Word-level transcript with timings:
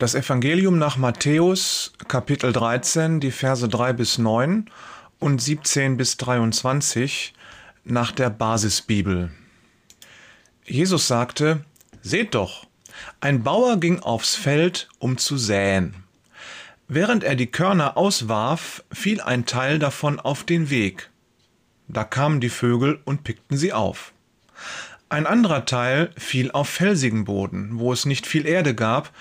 Das 0.00 0.14
Evangelium 0.14 0.78
nach 0.78 0.96
Matthäus 0.96 1.92
Kapitel 2.08 2.54
13, 2.54 3.20
die 3.20 3.30
Verse 3.30 3.68
3 3.68 3.92
bis 3.92 4.16
9 4.16 4.64
und 5.18 5.42
17 5.42 5.98
bis 5.98 6.16
23 6.16 7.34
nach 7.84 8.10
der 8.10 8.30
Basisbibel. 8.30 9.30
Jesus 10.64 11.06
sagte, 11.06 11.66
Seht 12.00 12.34
doch, 12.34 12.66
ein 13.20 13.42
Bauer 13.42 13.78
ging 13.78 14.00
aufs 14.00 14.36
Feld, 14.36 14.88
um 15.00 15.18
zu 15.18 15.36
säen. 15.36 15.94
Während 16.88 17.22
er 17.22 17.36
die 17.36 17.48
Körner 17.48 17.98
auswarf, 17.98 18.82
fiel 18.90 19.20
ein 19.20 19.44
Teil 19.44 19.78
davon 19.78 20.18
auf 20.18 20.44
den 20.44 20.70
Weg. 20.70 21.10
Da 21.88 22.04
kamen 22.04 22.40
die 22.40 22.48
Vögel 22.48 23.00
und 23.04 23.22
pickten 23.22 23.58
sie 23.58 23.74
auf. 23.74 24.14
Ein 25.10 25.26
anderer 25.26 25.66
Teil 25.66 26.10
fiel 26.16 26.52
auf 26.52 26.70
felsigen 26.70 27.26
Boden, 27.26 27.72
wo 27.74 27.92
es 27.92 28.06
nicht 28.06 28.26
viel 28.26 28.46
Erde 28.46 28.74
gab, 28.74 29.12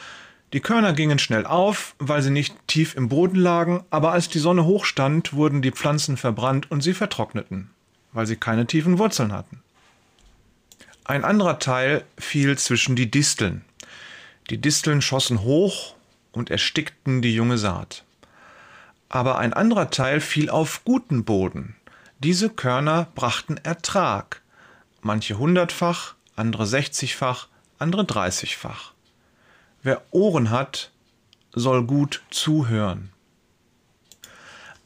die 0.54 0.62
Körner 0.62 0.94
gingen 0.94 1.20
schnell 1.20 1.46
auf, 1.46 1.96
weil 2.00 2.22
sie 2.24 2.32
nicht 2.32 2.56
tief 2.68 2.96
im 2.96 3.08
Boden 3.08 3.36
lagen, 3.36 3.84
aber 3.92 4.12
als 4.12 4.30
die 4.30 4.40
Sonne 4.40 4.66
hochstand, 4.66 5.34
wurden 5.34 5.62
die 5.62 5.72
Pflanzen 5.72 6.18
verbrannt 6.18 6.72
und 6.72 6.82
sie 6.82 6.94
vertrockneten, 6.94 7.70
weil 8.14 8.26
sie 8.26 8.36
keine 8.36 8.66
tiefen 8.66 8.98
Wurzeln 8.98 9.32
hatten. 9.32 9.62
Ein 11.04 11.24
anderer 11.24 11.60
Teil 11.60 12.04
fiel 12.18 12.58
zwischen 12.58 12.96
die 12.96 13.12
Disteln. 13.12 13.64
Die 14.50 14.60
Disteln 14.60 15.02
schossen 15.02 15.44
hoch 15.44 15.96
und 16.32 16.50
erstickten 16.50 17.22
die 17.22 17.34
junge 17.34 17.58
Saat. 17.58 18.04
Aber 19.08 19.38
ein 19.38 19.54
anderer 19.54 19.90
Teil 19.90 20.22
fiel 20.22 20.50
auf 20.50 20.84
guten 20.84 21.24
Boden. 21.26 21.76
Diese 22.20 22.50
Körner 22.50 23.08
brachten 23.16 23.58
Ertrag, 23.58 24.42
manche 25.02 25.38
hundertfach, 25.38 26.16
andere 26.36 26.66
sechzigfach, 26.66 27.48
andere 27.78 28.06
dreißigfach. 28.06 28.94
Wer 29.82 30.02
Ohren 30.12 30.50
hat, 30.50 30.92
soll 31.54 31.84
gut 31.84 32.22
zuhören. 32.30 33.10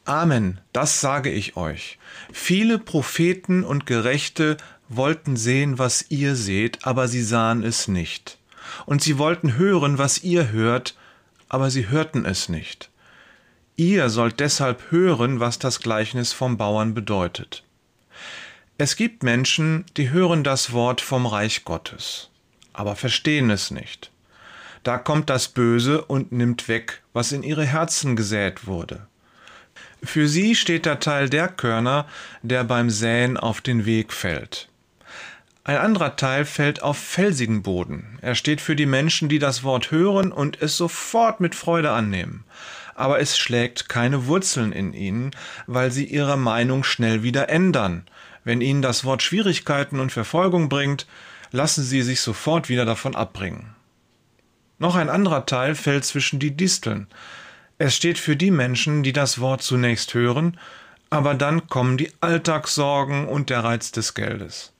Amen, 0.04 0.60
das 0.72 1.00
sage 1.00 1.30
ich 1.30 1.56
euch. 1.56 1.98
Viele 2.32 2.78
Propheten 2.78 3.64
und 3.64 3.86
Gerechte 3.86 4.56
wollten 4.88 5.36
sehen, 5.36 5.78
was 5.78 6.10
ihr 6.10 6.36
seht, 6.36 6.86
aber 6.86 7.08
sie 7.08 7.22
sahen 7.22 7.64
es 7.64 7.88
nicht. 7.88 8.38
Und 8.86 9.02
sie 9.02 9.18
wollten 9.18 9.56
hören, 9.56 9.98
was 9.98 10.22
ihr 10.22 10.52
hört, 10.52 10.94
aber 11.48 11.70
sie 11.70 11.88
hörten 11.88 12.24
es 12.26 12.48
nicht. 12.48 12.90
Ihr 13.76 14.08
sollt 14.10 14.40
deshalb 14.40 14.90
hören, 14.90 15.40
was 15.40 15.58
das 15.58 15.80
Gleichnis 15.80 16.32
vom 16.32 16.56
Bauern 16.56 16.94
bedeutet. 16.94 17.64
Es 18.78 18.96
gibt 18.96 19.22
Menschen, 19.22 19.84
die 19.96 20.10
hören 20.10 20.44
das 20.44 20.72
Wort 20.72 21.00
vom 21.00 21.26
Reich 21.26 21.64
Gottes, 21.64 22.30
aber 22.72 22.94
verstehen 22.94 23.50
es 23.50 23.70
nicht. 23.70 24.10
Da 24.84 24.98
kommt 24.98 25.30
das 25.30 25.48
Böse 25.48 26.04
und 26.04 26.30
nimmt 26.30 26.68
weg, 26.68 27.02
was 27.14 27.32
in 27.32 27.42
ihre 27.42 27.64
Herzen 27.64 28.16
gesät 28.16 28.66
wurde. 28.66 29.06
Für 30.02 30.28
sie 30.28 30.54
steht 30.54 30.84
der 30.84 31.00
Teil 31.00 31.30
der 31.30 31.48
Körner, 31.48 32.06
der 32.42 32.64
beim 32.64 32.90
Säen 32.90 33.38
auf 33.38 33.62
den 33.62 33.86
Weg 33.86 34.12
fällt. 34.12 34.68
Ein 35.64 35.78
anderer 35.78 36.16
Teil 36.16 36.44
fällt 36.44 36.82
auf 36.82 36.98
felsigen 36.98 37.62
Boden. 37.62 38.18
Er 38.20 38.34
steht 38.34 38.60
für 38.60 38.76
die 38.76 38.84
Menschen, 38.84 39.30
die 39.30 39.38
das 39.38 39.64
Wort 39.64 39.90
hören 39.90 40.30
und 40.30 40.60
es 40.60 40.76
sofort 40.76 41.40
mit 41.40 41.54
Freude 41.54 41.90
annehmen. 41.90 42.44
Aber 42.94 43.18
es 43.18 43.38
schlägt 43.38 43.88
keine 43.88 44.26
Wurzeln 44.26 44.72
in 44.72 44.92
ihnen, 44.92 45.30
weil 45.66 45.90
sie 45.90 46.04
ihre 46.04 46.36
Meinung 46.36 46.84
schnell 46.84 47.22
wieder 47.22 47.48
ändern. 47.48 48.04
Wenn 48.44 48.60
ihnen 48.60 48.82
das 48.82 49.04
Wort 49.04 49.22
Schwierigkeiten 49.22 49.98
und 49.98 50.12
Verfolgung 50.12 50.68
bringt, 50.68 51.06
lassen 51.50 51.82
sie 51.82 52.02
sich 52.02 52.20
sofort 52.20 52.68
wieder 52.68 52.84
davon 52.84 53.16
abbringen. 53.16 53.73
Noch 54.78 54.96
ein 54.96 55.08
anderer 55.08 55.46
Teil 55.46 55.74
fällt 55.74 56.04
zwischen 56.04 56.38
die 56.38 56.56
Disteln. 56.56 57.06
Es 57.78 57.94
steht 57.94 58.18
für 58.18 58.36
die 58.36 58.50
Menschen, 58.50 59.02
die 59.02 59.12
das 59.12 59.40
Wort 59.40 59.62
zunächst 59.62 60.14
hören, 60.14 60.58
aber 61.10 61.34
dann 61.34 61.68
kommen 61.68 61.96
die 61.96 62.10
Alltagssorgen 62.20 63.26
und 63.26 63.50
der 63.50 63.62
Reiz 63.62 63.92
des 63.92 64.14
Geldes. 64.14 64.72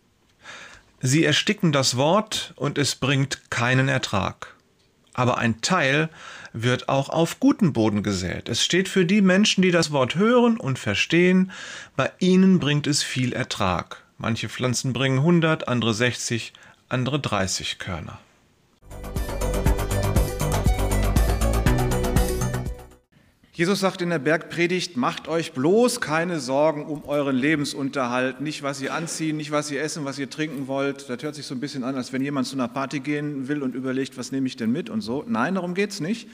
Sie 1.00 1.24
ersticken 1.24 1.70
das 1.70 1.96
Wort 1.96 2.54
und 2.56 2.78
es 2.78 2.94
bringt 2.94 3.50
keinen 3.50 3.88
Ertrag. 3.88 4.54
Aber 5.12 5.38
ein 5.38 5.60
Teil 5.60 6.08
wird 6.52 6.88
auch 6.88 7.08
auf 7.08 7.40
guten 7.40 7.72
Boden 7.72 8.02
gesät. 8.02 8.48
Es 8.48 8.64
steht 8.64 8.88
für 8.88 9.04
die 9.04 9.20
Menschen, 9.20 9.62
die 9.62 9.70
das 9.70 9.92
Wort 9.92 10.14
hören 10.16 10.56
und 10.56 10.78
verstehen, 10.78 11.52
bei 11.94 12.10
ihnen 12.18 12.58
bringt 12.58 12.86
es 12.86 13.02
viel 13.02 13.32
Ertrag. 13.32 14.02
Manche 14.18 14.48
Pflanzen 14.48 14.92
bringen 14.92 15.18
100, 15.18 15.68
andere 15.68 15.94
60, 15.94 16.52
andere 16.88 17.20
30 17.20 17.78
Körner. 17.78 18.18
Jesus 23.56 23.78
sagt 23.78 24.02
in 24.02 24.10
der 24.10 24.18
Bergpredigt, 24.18 24.96
macht 24.96 25.28
euch 25.28 25.52
bloß 25.52 26.00
keine 26.00 26.40
Sorgen 26.40 26.86
um 26.86 27.04
euren 27.04 27.36
Lebensunterhalt, 27.36 28.40
nicht 28.40 28.64
was 28.64 28.80
ihr 28.80 28.92
anziehen, 28.92 29.36
nicht 29.36 29.52
was 29.52 29.70
ihr 29.70 29.80
essen, 29.80 30.04
was 30.04 30.18
ihr 30.18 30.28
trinken 30.28 30.66
wollt. 30.66 31.08
Das 31.08 31.22
hört 31.22 31.36
sich 31.36 31.46
so 31.46 31.54
ein 31.54 31.60
bisschen 31.60 31.84
an, 31.84 31.94
als 31.94 32.12
wenn 32.12 32.20
jemand 32.20 32.48
zu 32.48 32.56
einer 32.56 32.66
Party 32.66 32.98
gehen 32.98 33.46
will 33.46 33.62
und 33.62 33.76
überlegt, 33.76 34.18
was 34.18 34.32
nehme 34.32 34.48
ich 34.48 34.56
denn 34.56 34.72
mit 34.72 34.90
und 34.90 35.02
so. 35.02 35.24
Nein, 35.28 35.54
darum 35.54 35.74
geht 35.74 35.90
es 35.90 36.00
nicht. 36.00 36.28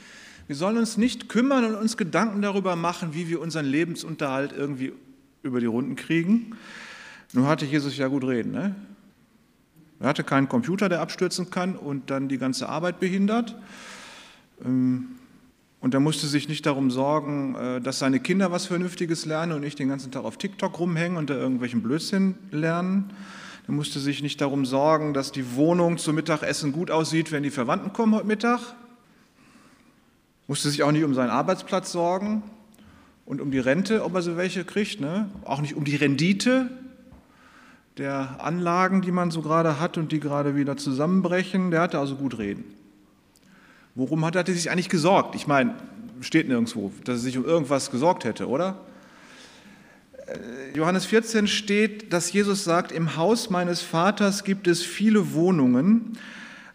Wir 0.47 0.55
sollen 0.55 0.79
uns 0.79 0.97
nicht 0.97 1.29
kümmern 1.29 1.63
und 1.63 1.75
uns 1.75 1.95
Gedanken 1.95 2.41
darüber 2.41 2.75
machen, 2.75 3.13
wie 3.13 3.29
wir 3.29 3.39
unseren 3.39 3.67
Lebensunterhalt 3.67 4.51
irgendwie 4.51 4.91
über 5.43 5.59
die 5.59 5.67
Runden 5.67 5.95
kriegen. 5.95 6.57
Nun 7.33 7.45
hatte 7.45 7.65
Jesus 7.65 7.95
ja 7.97 8.07
gut 8.07 8.23
reden. 8.23 8.51
Ne? 8.51 8.73
Er 9.99 10.07
hatte 10.07 10.23
keinen 10.23 10.49
Computer, 10.49 10.89
der 10.89 11.01
abstürzen 11.01 11.51
kann 11.51 11.75
und 11.75 12.09
dann 12.09 12.29
die 12.29 12.39
ganze 12.39 12.67
Arbeit 12.67 12.99
behindert. 12.99 13.55
Ähm, 14.65 15.19
und 15.81 15.95
er 15.95 15.99
musste 15.99 16.27
sich 16.27 16.47
nicht 16.47 16.65
darum 16.67 16.91
sorgen, 16.91 17.55
äh, 17.55 17.81
dass 17.81 17.99
seine 17.99 18.19
Kinder 18.19 18.51
was 18.51 18.67
Vernünftiges 18.67 19.25
lernen 19.25 19.51
und 19.51 19.61
nicht 19.61 19.79
den 19.79 19.89
ganzen 19.89 20.11
Tag 20.11 20.23
auf 20.23 20.37
TikTok 20.37 20.79
rumhängen 20.79 21.17
und 21.17 21.29
da 21.29 21.33
irgendwelchen 21.33 21.81
Blödsinn 21.81 22.35
lernen. 22.51 23.11
Er 23.67 23.73
musste 23.73 23.99
sich 23.99 24.21
nicht 24.21 24.39
darum 24.41 24.65
sorgen, 24.65 25.13
dass 25.13 25.31
die 25.31 25.55
Wohnung 25.55 25.97
zum 25.97 26.15
Mittagessen 26.15 26.71
gut 26.71 26.91
aussieht, 26.91 27.31
wenn 27.31 27.43
die 27.43 27.49
Verwandten 27.49 27.93
kommen 27.93 28.13
heute 28.13 28.27
Mittag. 28.27 28.59
Musste 30.47 30.69
sich 30.69 30.83
auch 30.83 30.91
nicht 30.91 31.03
um 31.03 31.15
seinen 31.15 31.29
Arbeitsplatz 31.29 31.91
sorgen 31.91 32.43
und 33.25 33.41
um 33.41 33.49
die 33.49 33.59
Rente, 33.59 34.03
ob 34.03 34.13
er 34.13 34.21
so 34.21 34.37
welche 34.37 34.63
kriegt. 34.65 35.01
Ne? 35.01 35.29
Auch 35.45 35.61
nicht 35.61 35.75
um 35.75 35.83
die 35.83 35.95
Rendite 35.95 36.69
der 37.97 38.43
Anlagen, 38.43 39.01
die 39.01 39.11
man 39.11 39.31
so 39.31 39.41
gerade 39.41 39.79
hat 39.79 39.97
und 39.97 40.11
die 40.11 40.19
gerade 40.19 40.55
wieder 40.55 40.77
zusammenbrechen. 40.77 41.71
Der 41.71 41.81
hatte 41.81 41.99
also 41.99 42.15
gut 42.15 42.37
reden. 42.37 42.80
Worum 43.93 44.23
hat 44.23 44.35
er 44.35 44.45
sich 44.45 44.71
eigentlich 44.71 44.89
gesorgt? 44.89 45.35
Ich 45.35 45.47
meine, 45.47 45.75
steht 46.21 46.47
nirgendwo, 46.47 46.91
dass 47.03 47.17
er 47.17 47.21
sich 47.21 47.37
um 47.37 47.45
irgendwas 47.45 47.91
gesorgt 47.91 48.23
hätte, 48.23 48.47
oder? 48.47 48.77
Äh, 50.27 50.77
Johannes 50.77 51.05
14 51.05 51.47
steht, 51.47 52.13
dass 52.13 52.31
Jesus 52.31 52.63
sagt, 52.63 52.91
im 52.91 53.17
Haus 53.17 53.49
meines 53.49 53.81
Vaters 53.81 54.43
gibt 54.43 54.67
es 54.67 54.81
viele 54.83 55.33
Wohnungen, 55.33 56.17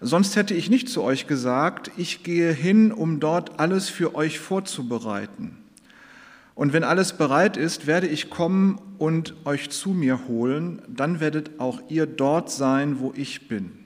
sonst 0.00 0.36
hätte 0.36 0.54
ich 0.54 0.68
nicht 0.68 0.88
zu 0.88 1.02
euch 1.02 1.26
gesagt, 1.26 1.90
ich 1.96 2.22
gehe 2.22 2.52
hin, 2.52 2.92
um 2.92 3.18
dort 3.18 3.58
alles 3.58 3.88
für 3.88 4.14
euch 4.14 4.38
vorzubereiten. 4.38 5.56
Und 6.54 6.72
wenn 6.72 6.84
alles 6.84 7.14
bereit 7.14 7.56
ist, 7.56 7.86
werde 7.86 8.06
ich 8.06 8.30
kommen 8.30 8.78
und 8.98 9.34
euch 9.44 9.70
zu 9.70 9.90
mir 9.90 10.26
holen, 10.28 10.82
dann 10.88 11.20
werdet 11.20 11.60
auch 11.60 11.80
ihr 11.88 12.06
dort 12.06 12.50
sein, 12.50 12.98
wo 12.98 13.12
ich 13.14 13.48
bin. 13.48 13.85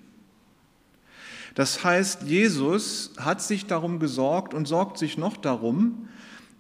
Das 1.55 1.85
heißt, 1.85 2.23
Jesus 2.23 3.13
hat 3.19 3.43
sich 3.43 3.67
darum 3.67 3.99
gesorgt 3.99 4.55
und 4.55 4.67
sorgt 4.67 4.99
sich 4.99 5.19
noch 5.19 5.37
darum, 5.37 6.09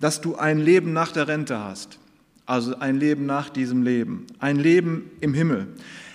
dass 0.01 0.21
du 0.21 0.37
ein 0.37 0.59
Leben 0.59 0.93
nach 0.93 1.13
der 1.13 1.29
Rente 1.29 1.59
hast. 1.59 1.99
Also 2.47 2.79
ein 2.79 2.99
Leben 2.99 3.27
nach 3.27 3.49
diesem 3.49 3.83
Leben. 3.83 4.27
Ein 4.41 4.57
Leben 4.57 5.11
im 5.21 5.35
Himmel. 5.35 5.69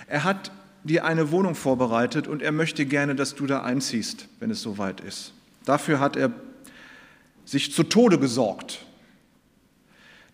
Er 0.06 0.24
hat 0.24 0.50
dir 0.84 1.04
eine 1.04 1.30
Wohnung 1.30 1.54
vorbereitet 1.54 2.28
und 2.28 2.42
er 2.42 2.52
möchte 2.52 2.86
gerne, 2.86 3.14
dass 3.14 3.34
du 3.34 3.46
da 3.46 3.62
einziehst, 3.62 4.28
wenn 4.38 4.50
es 4.50 4.60
soweit 4.60 5.00
ist. 5.00 5.32
Dafür 5.64 5.98
hat 5.98 6.16
er 6.16 6.30
sich 7.44 7.72
zu 7.72 7.82
Tode 7.84 8.18
gesorgt. 8.18 8.84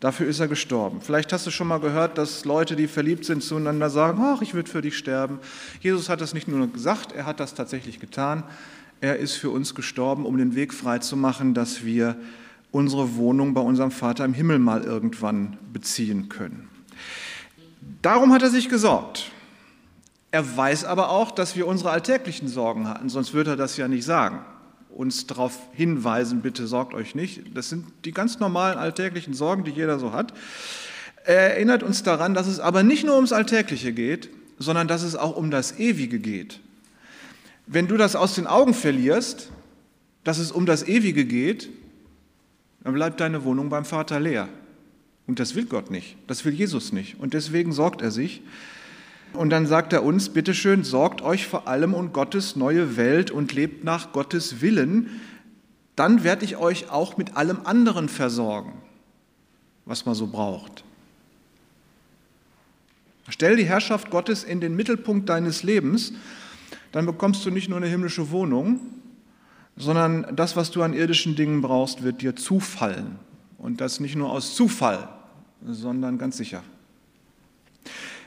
Dafür 0.02 0.26
ist 0.26 0.40
er 0.40 0.49
gestorben. 0.49 1.00
Vielleicht 1.00 1.32
hast 1.32 1.46
du 1.46 1.52
schon 1.52 1.69
mal 1.69 1.78
gehört, 1.78 2.19
dass 2.19 2.44
Leute, 2.44 2.75
die 2.75 2.88
verliebt 2.88 3.25
sind, 3.25 3.40
zueinander 3.40 3.88
sagen, 3.88 4.20
ach, 4.20 4.43
ich 4.43 4.52
würde 4.52 4.69
für 4.69 4.82
dich 4.82 4.99
sterben. 4.99 5.38
Jesus 5.81 6.08
hat 6.08 6.20
das 6.20 6.34
nicht 6.34 6.49
nur 6.49 6.66
gesagt, 6.66 7.12
er 7.12 7.25
hat 7.25 7.38
das 7.38 7.54
tatsächlich 7.54 8.00
getan. 8.00 8.43
Er 9.00 9.19
ist 9.19 9.34
für 9.34 9.50
uns 9.50 9.76
gestorben, 9.76 10.26
um 10.26 10.37
den 10.37 10.56
Weg 10.56 10.75
frei 10.75 10.99
zu 10.99 11.16
machen, 11.16 11.54
dass 11.54 11.84
wir 11.84 12.16
unsere 12.72 13.14
Wohnung 13.14 13.54
bei 13.54 13.60
unserem 13.60 13.93
Vater 13.93 14.25
im 14.25 14.34
Himmel 14.34 14.58
mal 14.58 14.82
irgendwann 14.82 15.56
beziehen 15.72 16.28
können. 16.28 16.69
Darum 18.02 18.32
hat 18.32 18.43
er 18.43 18.50
sich 18.50 18.69
gesorgt. 18.69 19.31
Er 20.32 20.56
weiß 20.56 20.84
aber 20.84 21.10
auch, 21.10 21.31
dass 21.31 21.54
wir 21.54 21.69
unsere 21.69 21.90
alltäglichen 21.90 22.49
Sorgen 22.49 22.88
hatten, 22.88 23.08
sonst 23.08 23.34
würde 23.34 23.50
er 23.50 23.56
das 23.56 23.76
ja 23.76 23.87
nicht 23.87 24.04
sagen 24.04 24.40
uns 24.97 25.27
darauf 25.27 25.59
hinweisen, 25.73 26.43
bitte 26.43 26.67
sorgt 26.67 26.94
euch 26.94 27.15
nicht. 27.15 27.56
Das 27.56 27.69
sind 27.69 27.87
die 28.05 28.12
ganz 28.12 28.39
normalen 28.39 28.79
alltäglichen 28.79 29.35
Sorgen, 29.35 29.65
die 29.65 29.71
jeder 29.71 29.99
so 29.99 30.12
hat. 30.12 30.33
Er 31.25 31.55
erinnert 31.55 31.83
uns 31.83 32.03
daran, 32.03 32.35
dass 32.35 32.47
es 32.47 32.61
aber 32.61 32.83
nicht 32.83 33.05
nur 33.05 33.17
ums 33.17 33.33
Alltägliche 33.33 33.93
geht, 33.93 34.29
sondern 34.59 34.89
dass 34.89 35.03
es 35.03 35.17
auch 35.17 35.37
um 35.37 35.50
das 35.50 35.79
Ewige 35.79 36.19
geht. 36.19 36.61
Wenn 37.67 37.89
du 37.89 37.97
das 37.97 38.17
aus 38.17 38.35
den 38.35 38.47
Augen 38.47 38.75
verlierst, 38.75 39.50
dass 40.25 40.39
es 40.39 40.53
um 40.53 40.67
das 40.67 40.87
Ewige 40.87 41.25
geht, 41.25 41.69
dann 42.85 42.95
bleibt 42.95 43.21
deine 43.21 43.45
Wohnung 43.45 43.69
beim 43.69 43.85
Vater 43.85 44.19
leer. 44.21 44.49
Und 45.27 45.38
das 45.38 45.55
will 45.55 45.67
Gott 45.67 45.91
nicht, 45.91 46.17
das 46.27 46.45
will 46.45 46.53
Jesus 46.53 46.93
nicht. 46.93 47.19
Und 47.21 47.35
deswegen 47.35 47.73
sorgt 47.73 48.03
er 48.03 48.11
sich. 48.11 48.43
Und 49.34 49.50
dann 49.50 49.67
sagt 49.67 49.93
er 49.93 50.02
uns, 50.02 50.29
bitteschön, 50.29 50.84
sorgt 50.84 51.23
euch 51.23 51.46
vor 51.46 51.67
allem 51.67 51.94
um 51.94 52.12
Gottes 52.12 52.56
neue 52.56 52.96
Welt 52.96 53.31
und 53.31 53.52
lebt 53.52 53.84
nach 53.84 54.12
Gottes 54.12 54.61
Willen. 54.61 55.20
Dann 55.96 56.25
werde 56.25 56.44
ich 56.44 56.56
euch 56.56 56.90
auch 56.90 57.17
mit 57.17 57.37
allem 57.37 57.61
anderen 57.64 58.08
versorgen, 58.08 58.75
was 59.84 60.05
man 60.05 60.14
so 60.14 60.26
braucht. 60.26 60.84
Stell 63.29 63.56
die 63.56 63.64
Herrschaft 63.64 64.11
Gottes 64.11 64.44
in 64.44 64.61
den 64.61 64.76
Mittelpunkt 64.76 65.29
deines 65.29 65.62
Lebens, 65.62 66.12
dann 66.90 67.06
bekommst 67.06 67.46
du 67.46 67.50
nicht 67.50 67.69
nur 67.69 67.78
eine 67.78 67.87
himmlische 67.87 68.31
Wohnung, 68.31 68.81
sondern 69.76 70.37
das, 70.37 70.56
was 70.56 70.70
du 70.70 70.82
an 70.82 70.93
irdischen 70.93 71.37
Dingen 71.37 71.62
brauchst, 71.62 72.02
wird 72.02 72.20
dir 72.20 72.37
zufallen. 72.37 73.19
Und 73.56 73.81
das 73.81 74.00
nicht 74.00 74.17
nur 74.17 74.31
aus 74.31 74.55
Zufall, 74.55 75.08
sondern 75.64 76.19
ganz 76.19 76.37
sicher. 76.37 76.62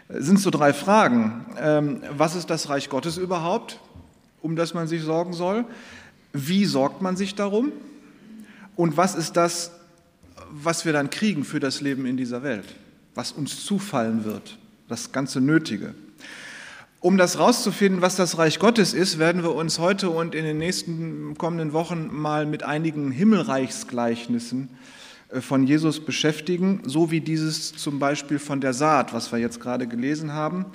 Sind 0.10 0.40
so 0.40 0.52
drei 0.52 0.72
Fragen. 0.72 1.46
Ähm, 1.58 2.02
was 2.16 2.36
ist 2.36 2.50
das 2.50 2.70
Reich 2.70 2.90
Gottes 2.90 3.18
überhaupt, 3.18 3.80
um 4.42 4.56
das 4.56 4.74
man 4.74 4.88
sich 4.88 5.02
sorgen 5.02 5.34
soll? 5.34 5.66
Wie 6.32 6.66
sorgt 6.66 7.02
man 7.02 7.18
sich 7.18 7.34
darum? 7.34 7.72
Und 8.76 8.98
was 8.98 9.16
ist 9.16 9.36
das, 9.36 9.72
was 10.52 10.86
wir 10.86 10.94
dann 10.94 11.10
kriegen 11.10 11.44
für 11.44 11.60
das 11.60 11.82
Leben 11.82 12.06
in 12.06 12.18
dieser 12.18 12.44
Welt? 12.44 12.76
Was 13.16 13.32
uns 13.32 13.66
zufallen 13.66 14.26
wird? 14.26 14.60
Das 14.88 15.12
ganze 15.12 15.42
Nötige. 15.42 15.96
Um 17.00 17.18
das 17.18 17.40
rauszufinden, 17.40 18.02
was 18.02 18.16
das 18.16 18.38
Reich 18.38 18.60
Gottes 18.60 18.94
ist, 18.94 19.18
werden 19.18 19.42
wir 19.42 19.56
uns 19.56 19.80
heute 19.80 20.10
und 20.10 20.36
in 20.36 20.44
den 20.44 20.58
nächsten 20.58 21.36
kommenden 21.38 21.74
Wochen 21.74 22.10
mal 22.12 22.46
mit 22.46 22.64
einigen 22.64 23.12
Himmelreichsgleichnissen 23.12 24.70
äh, 24.72 25.05
von 25.42 25.66
Jesus 25.66 26.00
beschäftigen, 26.00 26.82
so 26.86 27.12
wie 27.12 27.22
dieses 27.22 27.74
zum 27.74 28.00
Beispiel 28.00 28.40
von 28.40 28.62
der 28.62 28.74
Saat, 28.74 29.14
was 29.14 29.32
wir 29.32 29.40
jetzt 29.40 29.60
gerade 29.60 29.88
gelesen 29.88 30.34
haben. 30.34 30.66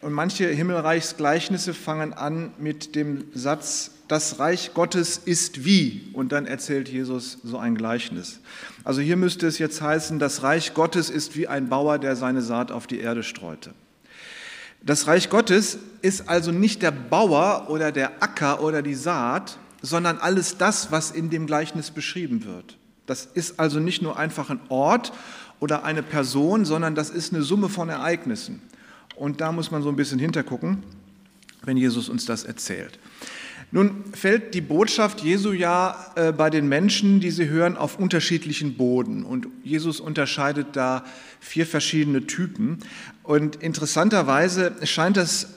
Und 0.00 0.12
manche 0.12 0.48
Himmelreichsgleichnisse 0.48 1.74
fangen 1.74 2.14
an 2.14 2.52
mit 2.58 2.94
dem 2.94 3.24
Satz, 3.34 3.92
das 4.08 4.38
Reich 4.38 4.72
Gottes 4.74 5.18
ist 5.18 5.64
wie, 5.64 6.10
und 6.14 6.32
dann 6.32 6.46
erzählt 6.46 6.88
Jesus 6.88 7.38
so 7.44 7.58
ein 7.58 7.74
Gleichnis. 7.74 8.40
Also 8.82 9.02
hier 9.02 9.16
müsste 9.16 9.46
es 9.46 9.58
jetzt 9.58 9.82
heißen, 9.82 10.18
das 10.18 10.42
Reich 10.42 10.74
Gottes 10.74 11.10
ist 11.10 11.36
wie 11.36 11.46
ein 11.46 11.68
Bauer, 11.68 11.98
der 11.98 12.16
seine 12.16 12.42
Saat 12.42 12.72
auf 12.72 12.86
die 12.86 12.98
Erde 12.98 13.22
streute. 13.22 13.72
Das 14.82 15.06
Reich 15.06 15.28
Gottes 15.28 15.78
ist 16.00 16.28
also 16.28 16.50
nicht 16.50 16.82
der 16.82 16.90
Bauer 16.90 17.66
oder 17.68 17.92
der 17.92 18.22
Acker 18.22 18.62
oder 18.62 18.80
die 18.80 18.94
Saat, 18.94 19.58
sondern 19.82 20.18
alles 20.18 20.56
das, 20.56 20.90
was 20.90 21.10
in 21.10 21.30
dem 21.30 21.46
Gleichnis 21.46 21.90
beschrieben 21.90 22.44
wird. 22.44 22.78
Das 23.10 23.24
ist 23.34 23.58
also 23.58 23.80
nicht 23.80 24.02
nur 24.02 24.16
einfach 24.20 24.50
ein 24.50 24.60
Ort 24.68 25.12
oder 25.58 25.82
eine 25.82 26.04
Person, 26.04 26.64
sondern 26.64 26.94
das 26.94 27.10
ist 27.10 27.34
eine 27.34 27.42
Summe 27.42 27.68
von 27.68 27.88
Ereignissen. 27.88 28.62
Und 29.16 29.40
da 29.40 29.50
muss 29.50 29.72
man 29.72 29.82
so 29.82 29.88
ein 29.88 29.96
bisschen 29.96 30.20
hintergucken, 30.20 30.84
wenn 31.64 31.76
Jesus 31.76 32.08
uns 32.08 32.24
das 32.24 32.44
erzählt. 32.44 33.00
Nun 33.72 34.04
fällt 34.12 34.54
die 34.54 34.60
Botschaft 34.60 35.22
Jesu 35.22 35.50
ja 35.50 36.12
äh, 36.14 36.30
bei 36.30 36.50
den 36.50 36.68
Menschen, 36.68 37.18
die 37.18 37.32
sie 37.32 37.48
hören, 37.48 37.76
auf 37.76 37.98
unterschiedlichen 37.98 38.76
Boden. 38.76 39.24
Und 39.24 39.48
Jesus 39.64 39.98
unterscheidet 39.98 40.68
da 40.74 41.04
vier 41.40 41.66
verschiedene 41.66 42.28
Typen. 42.28 42.78
Und 43.24 43.56
interessanterweise 43.56 44.76
scheint 44.84 45.16
das, 45.16 45.48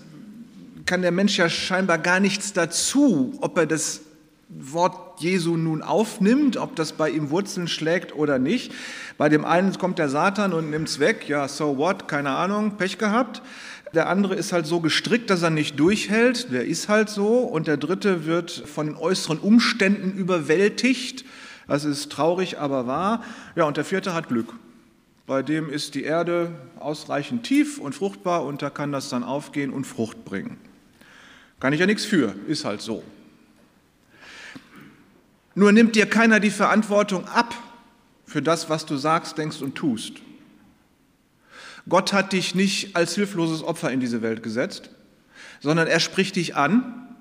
kann 0.87 1.03
der 1.03 1.11
Mensch 1.11 1.37
ja 1.37 1.49
scheinbar 1.49 1.99
gar 1.99 2.19
nichts 2.19 2.51
dazu, 2.51 3.37
ob 3.41 3.59
er 3.59 3.67
das 3.67 4.01
Wort 4.57 5.19
Jesu 5.19 5.57
nun 5.57 5.81
aufnimmt, 5.81 6.57
ob 6.57 6.75
das 6.75 6.93
bei 6.93 7.09
ihm 7.09 7.29
Wurzeln 7.29 7.67
schlägt 7.67 8.15
oder 8.15 8.39
nicht. 8.39 8.71
Bei 9.17 9.29
dem 9.29 9.45
einen 9.45 9.77
kommt 9.77 9.99
der 9.99 10.09
Satan 10.09 10.53
und 10.53 10.69
nimmt 10.69 10.89
es 10.89 10.99
weg, 10.99 11.27
ja, 11.27 11.47
so 11.47 11.77
what, 11.77 12.07
keine 12.07 12.31
Ahnung, 12.31 12.77
Pech 12.77 12.97
gehabt. 12.97 13.41
Der 13.93 14.09
andere 14.09 14.35
ist 14.35 14.53
halt 14.53 14.65
so 14.65 14.79
gestrickt, 14.79 15.29
dass 15.29 15.43
er 15.43 15.51
nicht 15.51 15.79
durchhält, 15.79 16.51
der 16.51 16.65
ist 16.65 16.89
halt 16.89 17.09
so. 17.09 17.39
Und 17.39 17.67
der 17.67 17.77
dritte 17.77 18.25
wird 18.25 18.51
von 18.51 18.87
den 18.87 18.95
äußeren 18.95 19.37
Umständen 19.37 20.17
überwältigt. 20.17 21.25
Das 21.67 21.85
ist 21.85 22.11
traurig, 22.11 22.59
aber 22.59 22.87
wahr. 22.87 23.23
Ja, 23.55 23.65
und 23.65 23.77
der 23.77 23.85
vierte 23.85 24.13
hat 24.13 24.29
Glück. 24.29 24.53
Bei 25.25 25.41
dem 25.41 25.69
ist 25.69 25.95
die 25.95 26.03
Erde 26.03 26.51
ausreichend 26.79 27.43
tief 27.43 27.77
und 27.77 27.93
fruchtbar 27.93 28.43
und 28.43 28.61
da 28.61 28.69
kann 28.69 28.91
das 28.91 29.09
dann 29.09 29.23
aufgehen 29.23 29.71
und 29.71 29.85
Frucht 29.85 30.25
bringen. 30.25 30.57
Kann 31.59 31.71
ich 31.71 31.79
ja 31.79 31.85
nichts 31.85 32.03
für, 32.03 32.35
ist 32.47 32.65
halt 32.65 32.81
so. 32.81 33.03
Nur 35.55 35.71
nimmt 35.71 35.95
dir 35.95 36.07
keiner 36.07 36.39
die 36.39 36.49
Verantwortung 36.49 37.27
ab 37.27 37.53
für 38.25 38.41
das, 38.41 38.69
was 38.69 38.85
du 38.85 38.97
sagst, 38.97 39.37
denkst 39.37 39.61
und 39.61 39.75
tust. 39.75 40.13
Gott 41.87 42.13
hat 42.13 42.33
dich 42.33 42.55
nicht 42.55 42.95
als 42.95 43.15
hilfloses 43.15 43.63
Opfer 43.63 43.91
in 43.91 43.99
diese 43.99 44.21
Welt 44.21 44.41
gesetzt, 44.41 44.89
sondern 45.59 45.87
er 45.87 45.99
spricht 45.99 46.35
dich 46.37 46.55
an, 46.55 47.15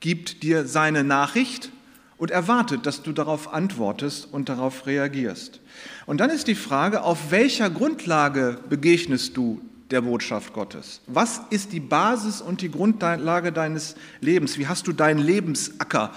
gibt 0.00 0.42
dir 0.42 0.66
seine 0.66 1.04
Nachricht 1.04 1.70
und 2.16 2.30
erwartet, 2.30 2.86
dass 2.86 3.02
du 3.02 3.12
darauf 3.12 3.52
antwortest 3.52 4.28
und 4.32 4.48
darauf 4.48 4.86
reagierst. 4.86 5.60
Und 6.06 6.18
dann 6.18 6.30
ist 6.30 6.46
die 6.46 6.54
Frage, 6.54 7.02
auf 7.02 7.30
welcher 7.30 7.68
Grundlage 7.68 8.58
begegnest 8.68 9.36
du 9.36 9.60
der 9.90 10.00
Botschaft 10.00 10.52
Gottes? 10.52 11.00
Was 11.06 11.40
ist 11.50 11.72
die 11.72 11.80
Basis 11.80 12.40
und 12.40 12.60
die 12.60 12.70
Grundlage 12.70 13.52
deines 13.52 13.96
Lebens? 14.20 14.58
Wie 14.58 14.66
hast 14.66 14.86
du 14.86 14.92
deinen 14.92 15.20
Lebensacker 15.20 16.12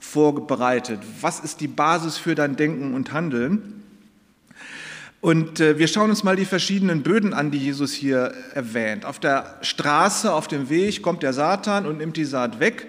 vorbereitet? 0.00 0.98
Was 1.20 1.38
ist 1.38 1.60
die 1.60 1.68
Basis 1.68 2.16
für 2.18 2.34
dein 2.34 2.56
Denken 2.56 2.94
und 2.94 3.12
Handeln? 3.12 3.80
Und 5.20 5.60
äh, 5.60 5.78
wir 5.78 5.86
schauen 5.86 6.08
uns 6.08 6.24
mal 6.24 6.34
die 6.34 6.46
verschiedenen 6.46 7.02
Böden 7.02 7.34
an, 7.34 7.50
die 7.50 7.58
Jesus 7.58 7.92
hier 7.92 8.32
erwähnt. 8.54 9.04
Auf 9.04 9.18
der 9.18 9.58
Straße, 9.60 10.32
auf 10.32 10.48
dem 10.48 10.70
Weg 10.70 11.02
kommt 11.02 11.22
der 11.22 11.34
Satan 11.34 11.84
und 11.84 11.98
nimmt 11.98 12.16
die 12.16 12.24
Saat 12.24 12.58
weg. 12.58 12.86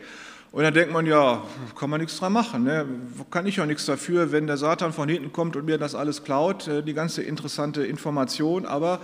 Und 0.53 0.63
dann 0.63 0.73
denkt 0.73 0.93
man, 0.93 1.05
ja, 1.05 1.43
kann 1.77 1.89
man 1.89 1.99
nichts 1.99 2.17
dran 2.17 2.31
machen. 2.31 2.63
Ne? 2.63 2.85
Kann 3.29 3.45
ich 3.47 3.59
auch 3.59 3.65
nichts 3.65 3.85
dafür, 3.85 4.31
wenn 4.31 4.47
der 4.47 4.57
Satan 4.57 4.93
von 4.93 5.09
hinten 5.09 5.33
kommt 5.33 5.55
und 5.57 5.65
mir 5.65 5.77
das 5.77 5.93
alles 5.93 6.23
klaut, 6.23 6.67
äh, 6.69 6.81
die 6.83 6.93
ganze 6.93 7.21
interessante 7.21 7.83
Information. 7.83 8.65
Aber 8.65 9.01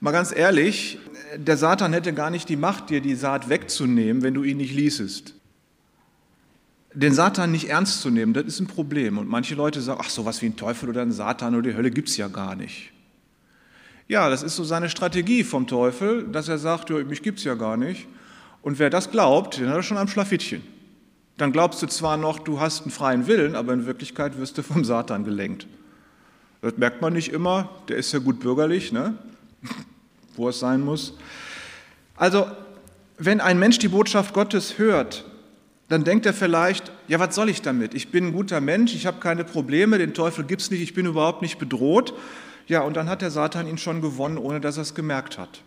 mal 0.00 0.12
ganz 0.12 0.34
ehrlich, 0.34 0.98
der 1.36 1.56
Satan 1.56 1.94
hätte 1.94 2.12
gar 2.12 2.30
nicht 2.30 2.48
die 2.50 2.56
Macht, 2.56 2.90
dir 2.90 3.00
die 3.00 3.14
Saat 3.14 3.48
wegzunehmen, 3.48 4.22
wenn 4.22 4.34
du 4.34 4.42
ihn 4.42 4.58
nicht 4.58 4.74
ließest. 4.74 5.34
Den 6.92 7.14
Satan 7.14 7.52
nicht 7.52 7.68
ernst 7.68 8.00
zu 8.00 8.10
nehmen, 8.10 8.32
das 8.32 8.44
ist 8.46 8.60
ein 8.60 8.66
Problem. 8.66 9.18
Und 9.18 9.28
manche 9.28 9.54
Leute 9.54 9.80
sagen, 9.80 10.00
ach, 10.02 10.10
sowas 10.10 10.42
wie 10.42 10.46
ein 10.46 10.56
Teufel 10.56 10.88
oder 10.88 11.02
ein 11.02 11.12
Satan 11.12 11.54
oder 11.54 11.70
die 11.70 11.76
Hölle 11.76 11.90
gibt 11.90 12.08
es 12.08 12.16
ja 12.16 12.28
gar 12.28 12.56
nicht. 12.56 12.90
Ja, 14.08 14.28
das 14.28 14.42
ist 14.42 14.56
so 14.56 14.64
seine 14.64 14.90
Strategie 14.90 15.44
vom 15.44 15.68
Teufel, 15.68 16.26
dass 16.26 16.48
er 16.48 16.58
sagt, 16.58 16.90
ja, 16.90 16.96
mich 17.04 17.22
gibt 17.22 17.38
es 17.38 17.44
ja 17.44 17.54
gar 17.54 17.76
nicht. 17.76 18.08
Und 18.60 18.80
wer 18.80 18.90
das 18.90 19.12
glaubt, 19.12 19.58
den 19.58 19.68
hat 19.68 19.76
er 19.76 19.82
schon 19.84 19.98
am 19.98 20.08
Schlafittchen. 20.08 20.62
Dann 21.36 21.52
glaubst 21.52 21.80
du 21.80 21.86
zwar 21.86 22.16
noch, 22.16 22.40
du 22.40 22.60
hast 22.60 22.82
einen 22.82 22.90
freien 22.90 23.28
Willen, 23.28 23.54
aber 23.54 23.72
in 23.72 23.86
Wirklichkeit 23.86 24.36
wirst 24.38 24.58
du 24.58 24.62
vom 24.62 24.84
Satan 24.84 25.24
gelenkt. 25.24 25.68
Das 26.60 26.76
merkt 26.76 27.00
man 27.00 27.12
nicht 27.12 27.32
immer, 27.32 27.70
der 27.88 27.98
ist 27.98 28.12
ja 28.12 28.18
gut 28.18 28.40
bürgerlich, 28.40 28.90
ne? 28.90 29.14
wo 30.36 30.48
es 30.48 30.58
sein 30.58 30.80
muss. 30.80 31.14
Also, 32.16 32.46
wenn 33.16 33.40
ein 33.40 33.58
Mensch 33.58 33.78
die 33.78 33.88
Botschaft 33.88 34.34
Gottes 34.34 34.76
hört, 34.76 35.24
dann 35.90 36.04
denkt 36.04 36.24
er 36.24 36.32
vielleicht, 36.32 36.92
ja, 37.08 37.18
was 37.18 37.34
soll 37.34 37.50
ich 37.50 37.62
damit? 37.62 37.94
Ich 37.94 38.12
bin 38.12 38.28
ein 38.28 38.32
guter 38.32 38.60
Mensch, 38.60 38.94
ich 38.94 39.06
habe 39.06 39.18
keine 39.18 39.42
Probleme, 39.42 39.98
den 39.98 40.14
Teufel 40.14 40.44
gibt 40.44 40.62
es 40.62 40.70
nicht, 40.70 40.80
ich 40.80 40.94
bin 40.94 41.04
überhaupt 41.04 41.42
nicht 41.42 41.58
bedroht. 41.58 42.14
Ja, 42.68 42.82
und 42.82 42.96
dann 42.96 43.08
hat 43.08 43.22
der 43.22 43.32
Satan 43.32 43.66
ihn 43.66 43.76
schon 43.76 44.00
gewonnen, 44.00 44.38
ohne 44.38 44.60
dass 44.60 44.76
er 44.76 44.82
es 44.82 44.94
gemerkt 44.94 45.36
hat. 45.36 45.62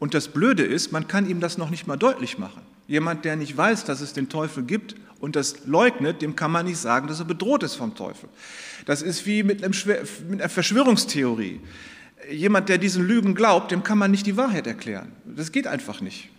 Und 0.00 0.14
das 0.14 0.28
Blöde 0.28 0.64
ist, 0.64 0.90
man 0.90 1.06
kann 1.06 1.30
ihm 1.30 1.38
das 1.38 1.58
noch 1.58 1.70
nicht 1.70 1.86
mal 1.86 1.96
deutlich 1.96 2.38
machen. 2.38 2.62
Jemand, 2.88 3.24
der 3.24 3.36
nicht 3.36 3.56
weiß, 3.56 3.84
dass 3.84 4.00
es 4.00 4.12
den 4.12 4.28
Teufel 4.28 4.64
gibt 4.64 4.96
und 5.20 5.36
das 5.36 5.66
leugnet, 5.66 6.22
dem 6.22 6.34
kann 6.34 6.50
man 6.50 6.66
nicht 6.66 6.78
sagen, 6.78 7.06
dass 7.06 7.20
er 7.20 7.26
bedroht 7.26 7.62
ist 7.62 7.76
vom 7.76 7.94
Teufel. 7.94 8.28
Das 8.84 9.00
ist 9.00 9.26
wie 9.26 9.44
mit, 9.44 9.62
einem 9.62 9.74
mit 10.28 10.40
einer 10.40 10.48
Verschwörungstheorie. 10.48 11.60
Jemand, 12.32 12.68
der 12.68 12.78
diesen 12.78 13.06
Lügen 13.06 13.36
glaubt, 13.36 13.70
dem 13.70 13.84
kann 13.84 13.98
man 13.98 14.10
nicht 14.10 14.26
die 14.26 14.36
Wahrheit 14.36 14.66
erklären. 14.66 15.12
Das 15.24 15.52
geht 15.52 15.68
einfach 15.68 16.00
nicht. 16.00 16.30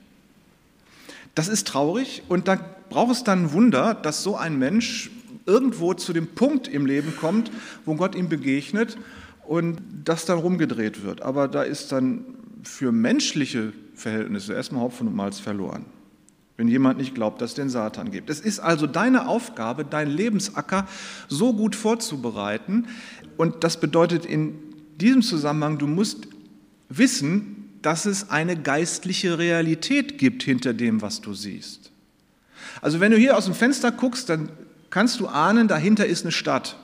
Das 1.40 1.48
ist 1.48 1.68
traurig 1.68 2.24
und 2.28 2.50
da 2.50 2.60
braucht 2.90 3.14
es 3.14 3.24
dann 3.24 3.54
Wunder, 3.54 3.94
dass 3.94 4.24
so 4.24 4.36
ein 4.36 4.60
Mensch 4.60 5.10
irgendwo 5.46 5.94
zu 5.94 6.12
dem 6.12 6.28
Punkt 6.28 6.68
im 6.68 6.86
Leben 6.86 7.16
kommt, 7.16 7.50
wo 7.86 7.96
Gott 7.96 8.14
ihm 8.14 8.28
begegnet 8.28 8.98
und 9.48 9.82
das 10.04 10.26
dann 10.26 10.40
rumgedreht 10.40 11.02
wird. 11.02 11.22
Aber 11.22 11.48
da 11.48 11.64
ist 11.64 11.94
dann 11.94 12.26
für 12.64 12.92
menschliche 12.92 13.72
Verhältnisse 13.96 14.54
erstmal 14.54 14.82
Hopfen 14.82 15.08
und 15.08 15.16
Malz 15.16 15.40
verloren, 15.40 15.86
wenn 16.58 16.68
jemand 16.68 16.98
nicht 16.98 17.16
glaubt, 17.16 17.42
dass 17.42 17.52
es 17.52 17.56
den 17.56 17.70
Satan 17.70 18.12
gibt. 18.12 18.30
Es 18.30 18.42
ist 18.42 18.60
also 18.60 18.86
deine 18.86 19.30
Aufgabe, 19.30 19.86
deinen 19.86 20.12
Lebensacker 20.12 20.90
so 21.30 21.54
gut 21.54 21.74
vorzubereiten 21.74 22.88
und 23.38 23.64
das 23.64 23.80
bedeutet 23.80 24.26
in 24.26 24.56
diesem 25.00 25.22
Zusammenhang, 25.22 25.78
du 25.78 25.88
musst 25.88 26.28
wissen, 26.90 27.59
dass 27.82 28.06
es 28.06 28.30
eine 28.30 28.58
geistliche 28.58 29.38
Realität 29.38 30.18
gibt 30.18 30.44
hinter 30.44 30.74
dem, 30.74 31.02
was 31.02 31.22
du 31.22 31.34
siehst. 31.34 31.92
Also 32.82 33.00
wenn 33.00 33.12
du 33.12 33.18
hier 33.18 33.38
aus 33.38 33.46
dem 33.46 33.54
Fenster 33.54 33.92
guckst, 33.92 34.30
dann 34.30 34.50
kannst 34.90 35.20
du 35.20 35.28
ahnen, 35.28 35.68
dahinter 35.68 36.06
ist 36.06 36.24
eine 36.24 36.32
Stadt. 36.32 36.78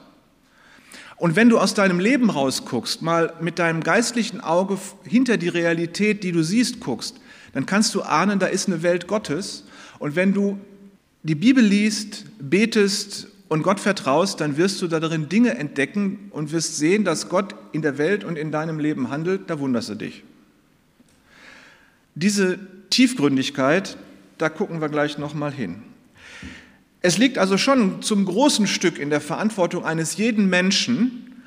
Und 1.16 1.34
wenn 1.34 1.48
du 1.48 1.58
aus 1.58 1.74
deinem 1.74 1.98
Leben 1.98 2.28
rausguckst, 2.28 3.00
mal 3.00 3.32
mit 3.40 3.58
deinem 3.58 3.82
geistlichen 3.82 4.40
Auge 4.40 4.78
hinter 5.04 5.38
die 5.38 5.48
Realität, 5.48 6.22
die 6.22 6.32
du 6.32 6.42
siehst, 6.42 6.80
guckst, 6.80 7.16
dann 7.54 7.64
kannst 7.64 7.94
du 7.94 8.02
ahnen, 8.02 8.38
da 8.38 8.46
ist 8.46 8.68
eine 8.68 8.82
Welt 8.82 9.06
Gottes. 9.06 9.64
Und 9.98 10.14
wenn 10.14 10.34
du 10.34 10.58
die 11.22 11.34
Bibel 11.34 11.64
liest, 11.64 12.26
betest 12.38 13.28
und 13.48 13.62
Gott 13.62 13.80
vertraust, 13.80 14.40
dann 14.40 14.58
wirst 14.58 14.82
du 14.82 14.88
darin 14.88 15.30
Dinge 15.30 15.56
entdecken 15.56 16.28
und 16.32 16.52
wirst 16.52 16.76
sehen, 16.76 17.04
dass 17.04 17.30
Gott 17.30 17.54
in 17.72 17.80
der 17.80 17.96
Welt 17.96 18.22
und 18.22 18.36
in 18.36 18.52
deinem 18.52 18.78
Leben 18.78 19.08
handelt, 19.08 19.48
da 19.48 19.58
wunderst 19.58 19.88
du 19.88 19.94
dich. 19.94 20.22
Diese 22.16 22.58
Tiefgründigkeit, 22.88 23.98
da 24.38 24.48
gucken 24.48 24.80
wir 24.80 24.88
gleich 24.88 25.18
nochmal 25.18 25.52
hin. 25.52 25.82
Es 27.02 27.18
liegt 27.18 27.36
also 27.36 27.58
schon 27.58 28.00
zum 28.00 28.24
großen 28.24 28.66
Stück 28.66 28.98
in 28.98 29.10
der 29.10 29.20
Verantwortung 29.20 29.84
eines 29.84 30.16
jeden 30.16 30.48
Menschen, 30.48 31.42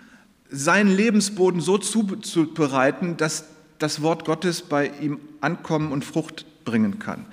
seinen 0.51 0.95
Lebensboden 0.95 1.59
so 1.59 1.79
zuzubereiten, 1.79 3.17
dass 3.17 3.45
das 3.79 4.03
Wort 4.03 4.25
Gottes 4.25 4.61
bei 4.61 4.91
ihm 5.01 5.19
ankommen 5.41 5.91
und 5.91 6.05
Frucht 6.05 6.45
bringen 6.65 6.99
kann. 6.99 7.25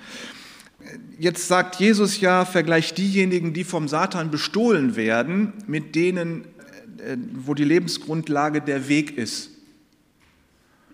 Jetzt 1.19 1.47
sagt 1.47 1.75
Jesus 1.75 2.19
ja, 2.19 2.43
vergleicht 2.43 2.97
diejenigen, 2.97 3.53
die 3.53 3.63
vom 3.63 3.87
Satan 3.87 4.31
bestohlen 4.31 4.95
werden, 4.95 5.53
mit 5.67 5.93
denen, 5.93 6.45
äh, 6.97 7.17
wo 7.33 7.53
die 7.53 7.65
Lebensgrundlage 7.65 8.61
der 8.61 8.87
Weg 8.87 9.15
ist. 9.15 9.51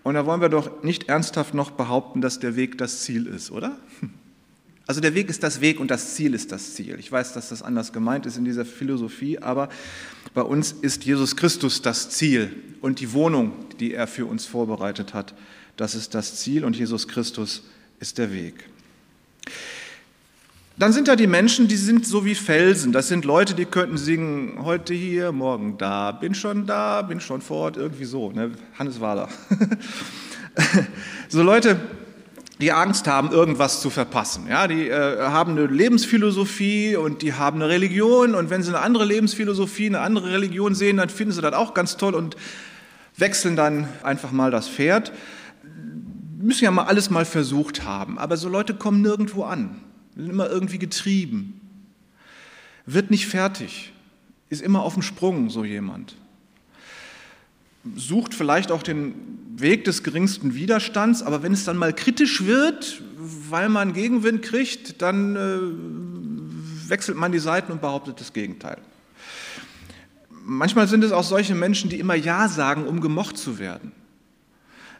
Und 0.04 0.14
da 0.14 0.26
wollen 0.26 0.42
wir 0.42 0.50
doch 0.50 0.82
nicht 0.82 1.08
ernsthaft 1.08 1.54
noch 1.54 1.72
behaupten, 1.72 2.20
dass 2.20 2.38
der 2.38 2.54
Weg 2.54 2.78
das 2.78 3.00
Ziel 3.00 3.26
ist, 3.26 3.50
oder? 3.50 3.76
Also 4.86 5.00
der 5.00 5.14
Weg 5.14 5.30
ist 5.30 5.42
das 5.42 5.62
Weg 5.62 5.80
und 5.80 5.90
das 5.90 6.14
Ziel 6.14 6.34
ist 6.34 6.52
das 6.52 6.74
Ziel. 6.74 6.98
Ich 6.98 7.10
weiß, 7.10 7.32
dass 7.32 7.48
das 7.48 7.62
anders 7.62 7.94
gemeint 7.94 8.26
ist 8.26 8.36
in 8.36 8.44
dieser 8.44 8.66
Philosophie, 8.66 9.38
aber 9.38 9.70
bei 10.34 10.42
uns 10.42 10.72
ist 10.72 11.06
Jesus 11.06 11.36
Christus 11.36 11.80
das 11.80 12.10
Ziel 12.10 12.54
und 12.82 13.00
die 13.00 13.14
Wohnung, 13.14 13.52
die 13.80 13.94
er 13.94 14.06
für 14.06 14.26
uns 14.26 14.44
vorbereitet 14.44 15.14
hat, 15.14 15.32
das 15.78 15.94
ist 15.94 16.14
das 16.14 16.36
Ziel 16.36 16.66
und 16.66 16.76
Jesus 16.76 17.08
Christus 17.08 17.62
ist 17.98 18.18
der 18.18 18.30
Weg. 18.30 18.68
Dann 20.76 20.92
sind 20.92 21.06
da 21.06 21.14
die 21.14 21.28
Menschen, 21.28 21.68
die 21.68 21.76
sind 21.76 22.04
so 22.04 22.24
wie 22.24 22.34
Felsen. 22.34 22.90
Das 22.90 23.06
sind 23.06 23.24
Leute, 23.24 23.54
die 23.54 23.64
könnten 23.64 23.96
singen, 23.96 24.58
heute 24.64 24.92
hier, 24.92 25.30
morgen 25.30 25.78
da, 25.78 26.10
bin 26.10 26.34
schon 26.34 26.66
da, 26.66 27.02
bin 27.02 27.20
schon 27.20 27.42
fort, 27.42 27.76
irgendwie 27.76 28.04
so. 28.04 28.32
Ne? 28.32 28.50
Hannes 28.76 29.00
Wahler. 29.00 29.28
so 31.28 31.44
Leute, 31.44 31.78
die 32.60 32.72
Angst 32.72 33.06
haben, 33.06 33.30
irgendwas 33.30 33.80
zu 33.80 33.88
verpassen. 33.88 34.48
Ja, 34.48 34.66
die 34.66 34.88
äh, 34.88 35.20
haben 35.20 35.52
eine 35.52 35.66
Lebensphilosophie 35.66 36.96
und 36.96 37.22
die 37.22 37.34
haben 37.34 37.62
eine 37.62 37.68
Religion 37.68 38.34
und 38.34 38.50
wenn 38.50 38.64
sie 38.64 38.70
eine 38.70 38.80
andere 38.80 39.04
Lebensphilosophie, 39.04 39.86
eine 39.86 40.00
andere 40.00 40.32
Religion 40.32 40.74
sehen, 40.74 40.96
dann 40.96 41.08
finden 41.08 41.32
sie 41.32 41.40
das 41.40 41.54
auch 41.54 41.74
ganz 41.74 41.96
toll 41.98 42.16
und 42.16 42.36
wechseln 43.16 43.54
dann 43.54 43.86
einfach 44.02 44.32
mal 44.32 44.50
das 44.50 44.68
Pferd. 44.68 45.12
Müssen 46.36 46.64
ja 46.64 46.72
mal 46.72 46.86
alles 46.86 47.10
mal 47.10 47.24
versucht 47.24 47.84
haben, 47.84 48.18
aber 48.18 48.36
so 48.36 48.48
Leute 48.48 48.74
kommen 48.74 49.02
nirgendwo 49.02 49.44
an 49.44 49.83
sind 50.16 50.30
immer 50.30 50.48
irgendwie 50.48 50.78
getrieben, 50.78 51.60
wird 52.86 53.10
nicht 53.10 53.26
fertig, 53.26 53.92
ist 54.48 54.62
immer 54.62 54.82
auf 54.82 54.94
dem 54.94 55.02
Sprung, 55.02 55.50
so 55.50 55.64
jemand. 55.64 56.16
Sucht 57.96 58.34
vielleicht 58.34 58.70
auch 58.70 58.82
den 58.82 59.14
Weg 59.56 59.84
des 59.84 60.02
geringsten 60.02 60.54
Widerstands, 60.54 61.22
aber 61.22 61.42
wenn 61.42 61.52
es 61.52 61.64
dann 61.64 61.76
mal 61.76 61.92
kritisch 61.92 62.44
wird, 62.44 63.02
weil 63.16 63.68
man 63.68 63.92
Gegenwind 63.92 64.42
kriegt, 64.42 65.02
dann 65.02 65.36
äh, 65.36 66.88
wechselt 66.88 67.18
man 67.18 67.32
die 67.32 67.38
Seiten 67.38 67.72
und 67.72 67.80
behauptet 67.80 68.20
das 68.20 68.32
Gegenteil. 68.32 68.78
Manchmal 70.46 70.88
sind 70.88 71.04
es 71.04 71.12
auch 71.12 71.24
solche 71.24 71.54
Menschen, 71.54 71.90
die 71.90 71.98
immer 71.98 72.14
Ja 72.14 72.48
sagen, 72.48 72.86
um 72.86 73.00
gemocht 73.00 73.36
zu 73.36 73.58
werden 73.58 73.92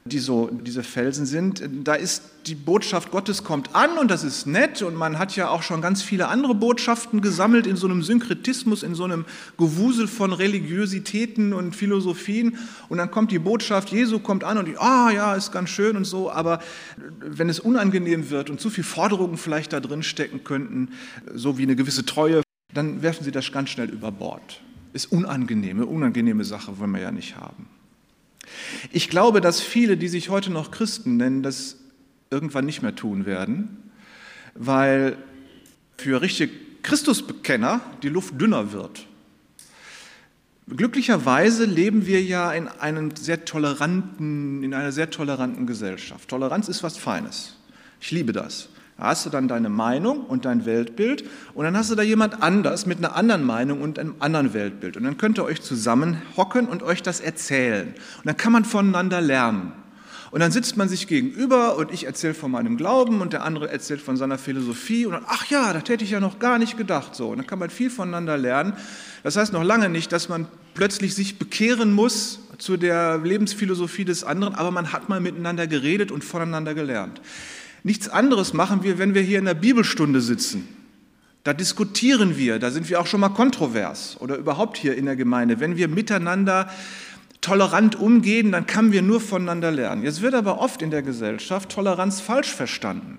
die 0.06 0.18
so 0.18 0.50
diese 0.52 0.82
Felsen 0.82 1.24
sind. 1.24 1.62
Da 1.82 1.94
ist 1.94 2.24
die 2.44 2.54
Botschaft 2.54 3.10
Gottes 3.10 3.42
kommt 3.42 3.74
an 3.74 3.96
und 3.96 4.10
das 4.10 4.22
ist 4.22 4.46
nett 4.46 4.82
und 4.82 4.94
man 4.94 5.18
hat 5.18 5.34
ja 5.34 5.48
auch 5.48 5.62
schon 5.62 5.80
ganz 5.80 6.02
viele 6.02 6.28
andere 6.28 6.54
Botschaften 6.54 7.22
gesammelt 7.22 7.66
in 7.66 7.76
so 7.76 7.86
einem 7.86 8.02
Synkretismus, 8.02 8.82
in 8.82 8.94
so 8.94 9.04
einem 9.04 9.24
Gewusel 9.56 10.06
von 10.06 10.34
Religiositäten 10.34 11.54
und 11.54 11.74
Philosophien 11.74 12.58
und 12.90 12.98
dann 12.98 13.10
kommt 13.10 13.32
die 13.32 13.38
Botschaft, 13.38 13.92
Jesu 13.92 14.18
kommt 14.18 14.44
an 14.44 14.58
und 14.58 14.78
ah 14.78 15.10
ja, 15.10 15.34
ist 15.36 15.52
ganz 15.52 15.70
schön 15.70 15.96
und 15.96 16.04
so, 16.04 16.30
aber 16.30 16.60
wenn 17.20 17.48
es 17.48 17.58
unangenehm 17.58 18.28
wird 18.28 18.50
und 18.50 18.60
zu 18.60 18.68
viele 18.68 18.86
Forderungen 18.86 19.38
vielleicht 19.38 19.72
da 19.72 19.80
drin 19.80 20.02
stecken 20.02 20.44
könnten, 20.44 20.90
so 21.32 21.56
wie 21.56 21.62
eine 21.62 21.76
gewisse 21.76 22.04
Treue, 22.04 22.42
dann 22.74 23.00
werfen 23.00 23.24
sie 23.24 23.32
das 23.32 23.50
ganz 23.52 23.70
schnell 23.70 23.88
über 23.88 24.12
Bord. 24.12 24.60
Ist 24.92 25.10
unangenehme, 25.10 25.86
unangenehme 25.86 26.44
Sache 26.44 26.78
wollen 26.78 26.90
wir 26.90 27.00
ja 27.00 27.10
nicht 27.10 27.36
haben. 27.36 27.73
Ich 28.92 29.08
glaube, 29.08 29.40
dass 29.40 29.60
viele, 29.60 29.96
die 29.96 30.08
sich 30.08 30.28
heute 30.28 30.50
noch 30.50 30.70
Christen 30.70 31.16
nennen, 31.16 31.42
das 31.42 31.76
irgendwann 32.30 32.66
nicht 32.66 32.82
mehr 32.82 32.94
tun 32.94 33.26
werden, 33.26 33.90
weil 34.54 35.16
für 35.96 36.20
richtige 36.20 36.52
Christusbekenner 36.82 37.80
die 38.02 38.08
Luft 38.08 38.40
dünner 38.40 38.72
wird. 38.72 39.06
Glücklicherweise 40.68 41.66
leben 41.66 42.06
wir 42.06 42.22
ja 42.22 42.52
in, 42.52 42.68
einem 42.68 43.14
sehr 43.16 43.44
toleranten, 43.44 44.62
in 44.62 44.72
einer 44.72 44.92
sehr 44.92 45.10
toleranten 45.10 45.66
Gesellschaft. 45.66 46.28
Toleranz 46.28 46.68
ist 46.68 46.82
was 46.82 46.96
Feines. 46.96 47.56
Ich 48.00 48.10
liebe 48.10 48.32
das. 48.32 48.68
Da 48.96 49.04
hast 49.06 49.26
du 49.26 49.30
dann 49.30 49.48
deine 49.48 49.68
Meinung 49.68 50.20
und 50.20 50.44
dein 50.44 50.66
Weltbild 50.66 51.24
und 51.54 51.64
dann 51.64 51.76
hast 51.76 51.90
du 51.90 51.96
da 51.96 52.02
jemand 52.02 52.42
anders 52.42 52.86
mit 52.86 52.98
einer 52.98 53.16
anderen 53.16 53.42
Meinung 53.42 53.80
und 53.82 53.98
einem 53.98 54.14
anderen 54.20 54.54
Weltbild. 54.54 54.96
Und 54.96 55.02
dann 55.02 55.18
könnt 55.18 55.38
ihr 55.38 55.44
euch 55.44 55.62
zusammenhocken 55.62 56.68
und 56.68 56.82
euch 56.84 57.02
das 57.02 57.20
erzählen. 57.20 57.88
Und 57.88 58.26
dann 58.26 58.36
kann 58.36 58.52
man 58.52 58.64
voneinander 58.64 59.20
lernen. 59.20 59.72
Und 60.30 60.40
dann 60.40 60.50
sitzt 60.50 60.76
man 60.76 60.88
sich 60.88 61.06
gegenüber 61.06 61.76
und 61.76 61.92
ich 61.92 62.06
erzähle 62.06 62.34
von 62.34 62.50
meinem 62.50 62.76
Glauben 62.76 63.20
und 63.20 63.32
der 63.32 63.44
andere 63.44 63.70
erzählt 63.70 64.00
von 64.00 64.16
seiner 64.16 64.36
Philosophie 64.36 65.06
und 65.06 65.12
dann, 65.12 65.24
ach 65.28 65.46
ja, 65.46 65.72
das 65.72 65.88
hätte 65.88 66.02
ich 66.02 66.10
ja 66.10 66.18
noch 66.18 66.40
gar 66.40 66.58
nicht 66.58 66.76
gedacht. 66.76 67.14
So, 67.14 67.28
und 67.28 67.38
dann 67.38 67.46
kann 67.46 67.60
man 67.60 67.70
viel 67.70 67.88
voneinander 67.88 68.36
lernen. 68.36 68.72
Das 69.22 69.36
heißt 69.36 69.52
noch 69.52 69.62
lange 69.62 69.88
nicht, 69.88 70.10
dass 70.10 70.28
man 70.28 70.48
plötzlich 70.74 71.14
sich 71.14 71.38
bekehren 71.38 71.92
muss 71.92 72.40
zu 72.58 72.76
der 72.76 73.18
Lebensphilosophie 73.18 74.04
des 74.04 74.24
anderen, 74.24 74.56
aber 74.56 74.72
man 74.72 74.92
hat 74.92 75.08
mal 75.08 75.20
miteinander 75.20 75.68
geredet 75.68 76.10
und 76.10 76.24
voneinander 76.24 76.74
gelernt. 76.74 77.20
Nichts 77.84 78.08
anderes 78.08 78.54
machen 78.54 78.82
wir, 78.82 78.98
wenn 78.98 79.14
wir 79.14 79.22
hier 79.22 79.38
in 79.38 79.44
der 79.44 79.54
Bibelstunde 79.54 80.22
sitzen. 80.22 80.66
Da 81.44 81.52
diskutieren 81.52 82.38
wir, 82.38 82.58
da 82.58 82.70
sind 82.70 82.88
wir 82.88 82.98
auch 82.98 83.06
schon 83.06 83.20
mal 83.20 83.28
kontrovers 83.28 84.16
oder 84.20 84.36
überhaupt 84.36 84.78
hier 84.78 84.96
in 84.96 85.04
der 85.04 85.16
Gemeinde. 85.16 85.60
Wenn 85.60 85.76
wir 85.76 85.88
miteinander 85.88 86.70
tolerant 87.42 87.96
umgehen, 87.96 88.52
dann 88.52 88.66
können 88.66 88.90
wir 88.90 89.02
nur 89.02 89.20
voneinander 89.20 89.70
lernen. 89.70 90.02
Jetzt 90.02 90.22
wird 90.22 90.32
aber 90.34 90.60
oft 90.60 90.80
in 90.80 90.90
der 90.90 91.02
Gesellschaft 91.02 91.68
Toleranz 91.68 92.22
falsch 92.22 92.48
verstanden. 92.48 93.18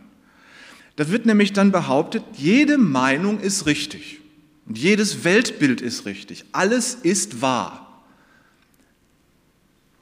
Da 0.96 1.10
wird 1.12 1.28
nämlich 1.28 1.54
dann 1.54 1.72
behauptet, 1.72 2.24
jede 2.34 2.80
Meinung 2.80 3.40
ist 3.40 3.68
richtig 3.68 4.20
und 4.66 4.80
jedes 4.80 5.24
Weltbild 5.24 5.82
ist 5.82 6.08
richtig. 6.08 6.46
Alles 6.54 6.96
ist 6.96 7.44
wahr. 7.44 8.04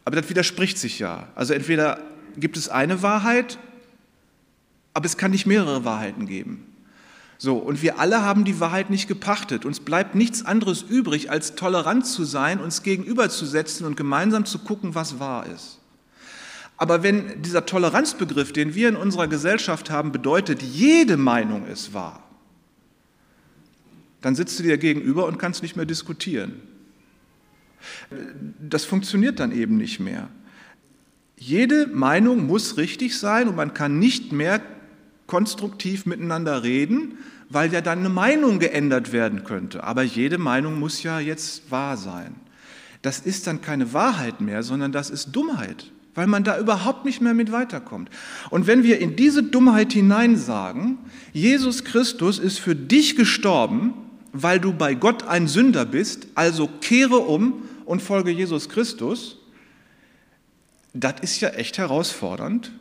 Aber 0.06 0.16
das 0.16 0.30
widerspricht 0.30 0.78
sich 0.78 1.00
ja. 1.00 1.28
Also 1.36 1.54
entweder 1.54 2.00
gibt 2.38 2.56
es 2.56 2.70
eine 2.70 3.02
Wahrheit 3.02 3.58
aber 4.94 5.06
es 5.06 5.18
kann 5.18 5.32
nicht 5.32 5.46
mehrere 5.46 5.86
Wahrheiten 5.86 6.26
geben. 6.28 6.66
So, 7.38 7.58
und 7.58 7.82
wir 7.82 8.00
alle 8.00 8.22
haben 8.22 8.46
die 8.46 8.60
Wahrheit 8.60 8.90
nicht 8.90 9.08
gepachtet. 9.08 9.66
Uns 9.66 9.80
bleibt 9.80 10.16
nichts 10.16 10.46
anderes 10.46 10.82
übrig, 10.82 11.30
als 11.30 11.56
tolerant 11.56 12.06
zu 12.06 12.24
sein, 12.24 12.60
uns 12.60 12.84
gegenüberzusetzen 12.84 13.86
und 13.86 13.98
gemeinsam 13.98 14.46
zu 14.46 14.60
gucken, 14.60 14.96
was 14.96 15.20
wahr 15.20 15.46
ist. 15.48 15.80
Aber 16.78 17.04
wenn 17.04 17.42
dieser 17.42 17.66
Toleranzbegriff, 17.66 18.54
den 18.54 18.76
wir 18.76 18.90
in 18.90 18.96
unserer 18.96 19.28
Gesellschaft 19.28 19.90
haben, 19.90 20.12
bedeutet, 20.12 20.62
jede 20.62 21.18
Meinung 21.18 21.68
ist 21.68 21.94
wahr, 21.94 22.24
dann 24.22 24.36
sitzt 24.36 24.58
du 24.60 24.64
dir 24.64 24.78
gegenüber 24.78 25.26
und 25.26 25.38
kannst 25.38 25.64
nicht 25.64 25.76
mehr 25.76 25.86
diskutieren. 25.86 26.62
Das 28.60 28.86
funktioniert 28.86 29.40
dann 29.40 29.52
eben 29.52 29.76
nicht 29.76 30.00
mehr. 30.00 30.30
Jede 31.36 31.88
Meinung 31.88 32.48
muss 32.48 32.78
richtig 32.78 33.18
sein 33.20 33.50
und 33.50 33.58
man 33.58 33.74
kann 33.74 34.00
nicht 34.00 34.32
mehr 34.32 34.62
konstruktiv 35.28 36.06
miteinander 36.06 36.64
reden, 36.64 37.18
weil 37.50 37.72
ja 37.72 37.82
dann 37.82 38.00
eine 38.00 38.10
Meinung 38.10 38.60
geändert 38.60 39.12
werden 39.12 39.44
könnte. 39.44 39.84
Aber 39.84 40.04
jede 40.04 40.38
Meinung 40.38 40.80
muss 40.80 41.04
ja 41.04 41.20
jetzt 41.20 41.70
wahr 41.72 41.98
sein. 41.98 42.36
Das 43.02 43.20
ist 43.20 43.48
dann 43.48 43.62
keine 43.62 43.94
Wahrheit 43.94 44.42
mehr, 44.42 44.64
sondern 44.64 44.92
das 44.92 45.10
ist 45.10 45.32
Dummheit, 45.32 45.92
weil 46.16 46.28
man 46.28 46.44
da 46.44 46.58
überhaupt 46.58 47.06
nicht 47.06 47.22
mehr 47.22 47.34
mit 47.34 47.52
weiterkommt. 47.52 48.10
Und 48.50 48.66
wenn 48.66 48.84
wir 48.84 49.00
in 49.00 49.16
diese 49.16 49.44
Dummheit 49.44 49.94
hineinsagen, 49.94 50.98
Jesus 51.34 51.84
Christus 51.84 52.40
ist 52.40 52.60
für 52.60 52.76
dich 52.76 53.16
gestorben, 53.16 53.94
weil 54.32 54.60
du 54.60 54.74
bei 54.74 54.96
Gott 54.96 55.28
ein 55.28 55.48
Sünder 55.48 55.86
bist, 55.86 56.28
also 56.34 56.70
kehre 56.82 57.20
um 57.20 57.64
und 57.86 58.02
folge 58.02 58.32
Jesus 58.32 58.70
Christus, 58.70 59.38
das 60.94 61.16
ist 61.22 61.42
ja 61.42 61.50
echt 61.50 61.78
herausfordernd, 61.78 62.72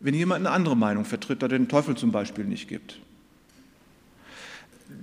wenn 0.00 0.14
jemand 0.14 0.46
eine 0.46 0.54
andere 0.54 0.76
Meinung 0.76 1.04
vertritt, 1.04 1.42
da 1.42 1.48
den 1.48 1.68
Teufel 1.68 1.96
zum 1.96 2.10
Beispiel 2.10 2.44
nicht 2.44 2.68
gibt. 2.68 2.98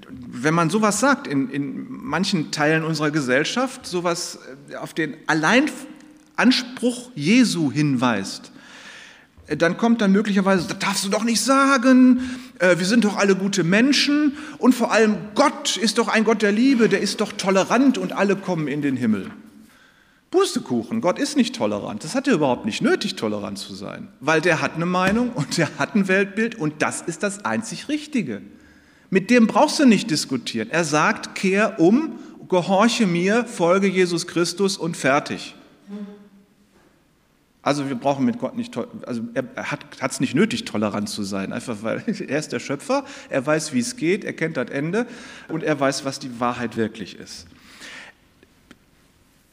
wenn 0.09 0.53
man 0.53 0.69
sowas 0.69 0.99
sagt 0.99 1.27
in, 1.27 1.49
in 1.49 1.87
manchen 1.89 2.51
Teilen 2.51 2.83
unserer 2.83 3.11
Gesellschaft, 3.11 3.85
sowas 3.85 4.39
äh, 4.69 4.75
auf 4.75 4.93
den 4.93 5.15
Alleinanspruch 5.27 7.11
Jesu 7.15 7.71
hinweist, 7.71 8.51
äh, 9.47 9.57
dann 9.57 9.77
kommt 9.77 10.01
dann 10.01 10.11
möglicherweise, 10.11 10.67
das 10.67 10.79
darfst 10.79 11.05
du 11.05 11.09
doch 11.09 11.23
nicht 11.23 11.41
sagen, 11.41 12.21
äh, 12.59 12.77
wir 12.77 12.85
sind 12.85 13.05
doch 13.05 13.17
alle 13.17 13.35
gute 13.35 13.63
Menschen 13.63 14.37
und 14.57 14.75
vor 14.75 14.91
allem 14.91 15.17
Gott 15.35 15.77
ist 15.77 15.97
doch 15.97 16.07
ein 16.07 16.23
Gott 16.23 16.41
der 16.41 16.51
Liebe, 16.51 16.89
der 16.89 17.01
ist 17.01 17.21
doch 17.21 17.33
tolerant 17.33 17.97
und 17.97 18.13
alle 18.13 18.35
kommen 18.35 18.67
in 18.67 18.81
den 18.81 18.97
Himmel. 18.97 19.31
Pustekuchen, 20.31 20.99
Gott 20.99 21.19
ist 21.19 21.37
nicht 21.37 21.55
tolerant. 21.55 22.03
Das 22.03 22.13
hat 22.13 22.27
er 22.27 22.33
überhaupt 22.33 22.65
nicht 22.65 22.81
nötig, 22.81 23.15
tolerant 23.15 23.57
zu 23.57 23.73
sein, 23.73 24.09
weil 24.19 24.41
der 24.41 24.61
hat 24.61 24.75
eine 24.75 24.85
Meinung 24.85 25.31
und 25.31 25.57
der 25.57 25.69
hat 25.79 25.95
ein 25.95 26.07
Weltbild 26.07 26.55
und 26.55 26.81
das 26.81 27.01
ist 27.01 27.23
das 27.23 27.45
einzig 27.45 27.87
Richtige. 27.87 28.41
Mit 29.09 29.29
dem 29.29 29.47
brauchst 29.47 29.79
du 29.79 29.85
nicht 29.85 30.11
diskutieren. 30.11 30.69
Er 30.69 30.83
sagt, 30.83 31.35
kehr 31.35 31.79
um, 31.79 32.19
gehorche 32.49 33.07
mir, 33.07 33.45
folge 33.45 33.87
Jesus 33.87 34.27
Christus 34.27 34.77
und 34.77 34.97
fertig. 34.97 35.55
Also 37.61 37.89
wir 37.89 37.95
brauchen 37.95 38.23
mit 38.23 38.39
Gott 38.39 38.55
nicht, 38.55 38.77
also 39.05 39.23
er 39.33 39.71
hat 39.71 40.11
es 40.11 40.21
nicht 40.21 40.33
nötig, 40.33 40.63
tolerant 40.63 41.09
zu 41.09 41.23
sein, 41.23 41.51
einfach 41.51 41.77
weil 41.81 42.01
er 42.27 42.39
ist 42.39 42.53
der 42.53 42.59
Schöpfer, 42.59 43.03
er 43.29 43.45
weiß, 43.45 43.73
wie 43.73 43.79
es 43.79 43.97
geht, 43.97 44.23
er 44.23 44.33
kennt 44.33 44.55
das 44.55 44.69
Ende 44.69 45.05
und 45.49 45.63
er 45.63 45.77
weiß, 45.77 46.05
was 46.05 46.19
die 46.19 46.39
Wahrheit 46.39 46.77
wirklich 46.77 47.19
ist. 47.19 47.45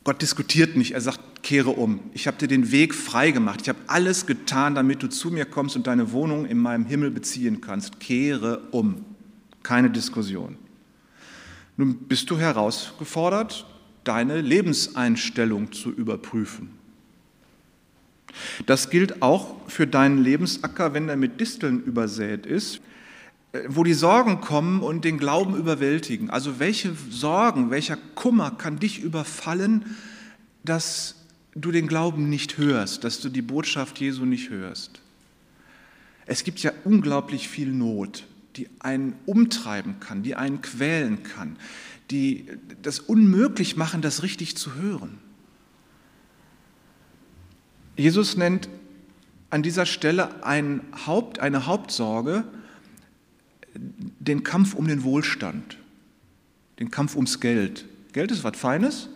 Gott 0.04 0.20
diskutiert 0.20 0.76
nicht, 0.76 0.92
er 0.92 1.00
sagt, 1.00 1.42
kehre 1.42 1.70
um. 1.70 2.00
Ich 2.12 2.26
habe 2.26 2.37
dir 2.37 2.49
den 2.49 2.70
Weg 2.70 2.94
frei 2.94 3.30
gemacht. 3.30 3.61
Ich 3.62 3.70
habe 3.70 3.78
alles 3.87 4.26
getan, 4.26 4.75
damit 4.75 5.02
du 5.02 5.08
zu 5.08 5.30
mir 5.30 5.46
kommst 5.46 5.76
und 5.76 5.87
deine 5.87 6.12
Wohnung 6.12 6.44
in 6.44 6.58
meinem 6.58 6.84
Himmel 6.84 7.11
beziehen 7.11 7.62
kannst. 7.62 8.00
Kehre 8.00 8.61
um. 8.70 9.04
Keine 9.62 9.90
Diskussion. 9.90 10.56
Nun 11.78 11.96
bist 11.96 12.30
du 12.30 12.38
herausgefordert, 12.38 13.66
deine 14.04 14.42
Lebenseinstellung 14.42 15.73
zu 15.73 15.90
überprüfen. 15.90 16.70
Das 18.66 18.90
gilt 18.90 19.23
auch 19.23 19.56
für 19.68 19.87
deinen 19.87 20.23
Lebensacker, 20.23 20.92
wenn 20.92 21.08
er 21.08 21.16
mit 21.16 21.40
Disteln 21.40 21.82
übersät 21.82 22.46
ist, 22.46 22.80
wo 23.68 23.84
die 23.84 23.94
Sorgen 23.94 24.40
kommen 24.40 24.80
und 24.80 25.04
den 25.04 25.18
Glauben 25.18 25.56
überwältigen. 25.56 26.30
Also 26.30 26.58
welche 26.58 26.92
Sorgen, 27.11 27.70
welcher 27.70 27.96
Kummer 28.14 28.50
kann 28.50 28.78
dich 28.78 29.00
überfallen, 29.00 29.96
dass 30.64 31.16
du 31.54 31.70
den 31.70 31.87
Glauben 31.87 32.28
nicht 32.28 32.58
hörst, 32.58 33.04
dass 33.04 33.20
du 33.20 33.28
die 33.28 33.42
Botschaft 33.42 34.00
Jesu 34.00 34.25
nicht 34.25 34.50
hörst? 34.50 35.00
Es 36.26 36.42
gibt 36.42 36.61
ja 36.61 36.73
unglaublich 36.84 37.49
viel 37.49 37.70
Not 37.73 38.25
die 38.56 38.68
einen 38.78 39.14
umtreiben 39.26 40.00
kann, 40.00 40.23
die 40.23 40.37
einen 40.37 40.62
quälen 40.62 41.23
kann, 41.23 41.56
die 42.11 42.46
das 42.82 43.00
unmöglich 43.00 43.76
machen, 43.76 44.02
das 44.02 44.23
richtig 44.23 44.56
zu 44.56 44.75
hören. 44.75 45.18
Jesus 47.96 48.37
nennt 48.37 48.68
an 49.50 49.62
dieser 49.62 49.87
Stelle 49.87 50.44
ein 50.44 50.80
Haupt, 51.06 51.38
eine 51.38 51.66
Hauptsorge 51.66 52.44
den 53.75 54.43
Kampf 54.43 54.75
um 54.75 54.87
den 54.87 55.04
Wohlstand, 55.04 55.78
den 56.78 56.90
Kampf 56.90 57.16
ums 57.16 57.40
Geld. 57.40 57.85
Geld 58.12 58.31
ist 58.31 58.45
was 58.45 58.57
Feines. 58.57 59.09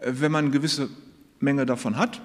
Wenn 0.00 0.32
man 0.32 0.46
eine 0.46 0.52
gewisse 0.52 0.90
Menge 1.40 1.64
davon 1.66 1.96
hat, 1.96 2.20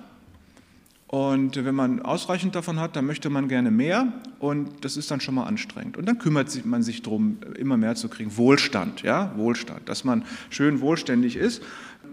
und 1.12 1.58
wenn 1.58 1.76
man 1.76 2.02
ausreichend 2.02 2.56
davon 2.56 2.80
hat, 2.80 2.96
dann 2.96 3.06
möchte 3.06 3.30
man 3.30 3.50
gerne 3.50 3.70
mehr 3.70 4.14
und 4.40 4.86
das 4.86 4.96
ist 4.96 5.12
dann 5.12 5.20
schon 5.20 5.36
mal 5.36 5.44
anstrengend. 5.44 5.98
Und 5.98 6.06
dann 6.06 6.18
kümmert 6.20 6.66
man 6.66 6.84
sich 6.84 7.02
darum, 7.02 7.40
immer 7.58 7.76
mehr 7.76 7.96
zu 7.96 8.08
kriegen. 8.08 8.38
Wohlstand, 8.38 9.02
ja, 9.02 9.34
Wohlstand, 9.36 9.90
dass 9.90 10.06
man 10.06 10.24
schön 10.50 10.80
wohlständig 10.80 11.36
ist. 11.36 11.62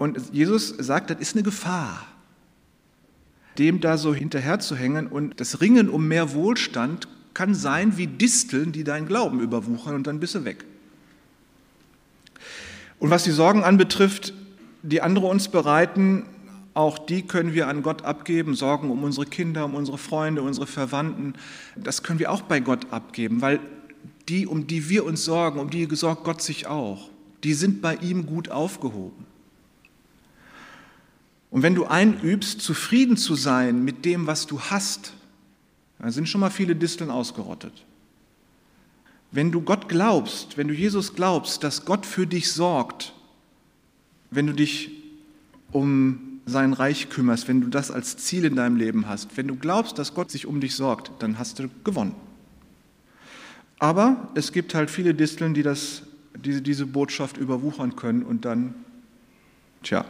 Und 0.00 0.18
Jesus 0.32 0.70
sagt, 0.78 1.10
das 1.10 1.20
ist 1.20 1.36
eine 1.36 1.44
Gefahr, 1.44 2.08
dem 3.56 3.80
da 3.80 3.98
so 3.98 4.12
hinterher 4.12 4.58
zu 4.58 4.74
hängen. 4.74 5.06
Und 5.06 5.38
das 5.38 5.60
Ringen 5.60 5.88
um 5.88 6.08
mehr 6.08 6.34
Wohlstand 6.34 7.06
kann 7.38 7.54
sein 7.54 7.96
wie 7.96 8.08
Disteln, 8.08 8.72
die 8.72 8.82
deinen 8.82 9.06
Glauben 9.06 9.38
überwuchern 9.38 9.94
und 9.94 10.08
dann 10.08 10.18
bist 10.18 10.34
du 10.34 10.44
weg. 10.44 10.64
Und 12.98 13.10
was 13.10 13.22
die 13.22 13.30
Sorgen 13.30 13.62
anbetrifft, 13.62 14.34
die 14.82 15.02
andere 15.02 15.26
uns 15.28 15.46
bereiten, 15.46 16.24
auch 16.74 16.98
die 16.98 17.22
können 17.22 17.54
wir 17.54 17.68
an 17.68 17.84
Gott 17.84 18.02
abgeben, 18.02 18.56
Sorgen 18.56 18.90
um 18.90 19.04
unsere 19.04 19.24
Kinder, 19.24 19.66
um 19.66 19.76
unsere 19.76 19.98
Freunde, 19.98 20.42
unsere 20.42 20.66
Verwandten. 20.66 21.34
Das 21.76 22.02
können 22.02 22.18
wir 22.18 22.32
auch 22.32 22.42
bei 22.42 22.58
Gott 22.58 22.88
abgeben, 22.90 23.40
weil 23.40 23.60
die, 24.28 24.48
um 24.48 24.66
die 24.66 24.88
wir 24.88 25.04
uns 25.04 25.24
sorgen, 25.24 25.60
um 25.60 25.70
die 25.70 25.86
sorgt 25.94 26.24
Gott 26.24 26.42
sich 26.42 26.66
auch. 26.66 27.08
Die 27.44 27.54
sind 27.54 27.80
bei 27.80 27.94
ihm 27.94 28.26
gut 28.26 28.48
aufgehoben. 28.48 29.26
Und 31.52 31.62
wenn 31.62 31.76
du 31.76 31.84
einübst, 31.84 32.60
zufrieden 32.62 33.16
zu 33.16 33.36
sein 33.36 33.84
mit 33.84 34.04
dem, 34.04 34.26
was 34.26 34.48
du 34.48 34.58
hast, 34.58 35.12
dann 35.98 36.10
sind 36.10 36.28
schon 36.28 36.40
mal 36.40 36.50
viele 36.50 36.76
Disteln 36.76 37.10
ausgerottet. 37.10 37.84
Wenn 39.30 39.50
du 39.52 39.60
Gott 39.60 39.88
glaubst, 39.88 40.56
wenn 40.56 40.68
du 40.68 40.74
Jesus 40.74 41.14
glaubst, 41.14 41.64
dass 41.64 41.84
Gott 41.84 42.06
für 42.06 42.26
dich 42.26 42.52
sorgt, 42.52 43.12
wenn 44.30 44.46
du 44.46 44.54
dich 44.54 44.90
um 45.72 46.40
sein 46.46 46.72
Reich 46.72 47.10
kümmerst, 47.10 47.46
wenn 47.48 47.60
du 47.60 47.68
das 47.68 47.90
als 47.90 48.16
Ziel 48.16 48.44
in 48.44 48.56
deinem 48.56 48.76
Leben 48.76 49.06
hast, 49.06 49.36
wenn 49.36 49.48
du 49.48 49.56
glaubst, 49.56 49.98
dass 49.98 50.14
Gott 50.14 50.30
sich 50.30 50.46
um 50.46 50.60
dich 50.60 50.74
sorgt, 50.74 51.10
dann 51.18 51.38
hast 51.38 51.58
du 51.58 51.68
gewonnen. 51.84 52.14
Aber 53.78 54.30
es 54.34 54.52
gibt 54.52 54.74
halt 54.74 54.90
viele 54.90 55.14
Disteln, 55.14 55.54
die 55.54 55.62
das, 55.62 56.02
diese, 56.34 56.62
diese 56.62 56.86
Botschaft 56.86 57.36
überwuchern 57.36 57.96
können 57.96 58.22
und 58.22 58.44
dann, 58.44 58.74
tja. 59.82 60.04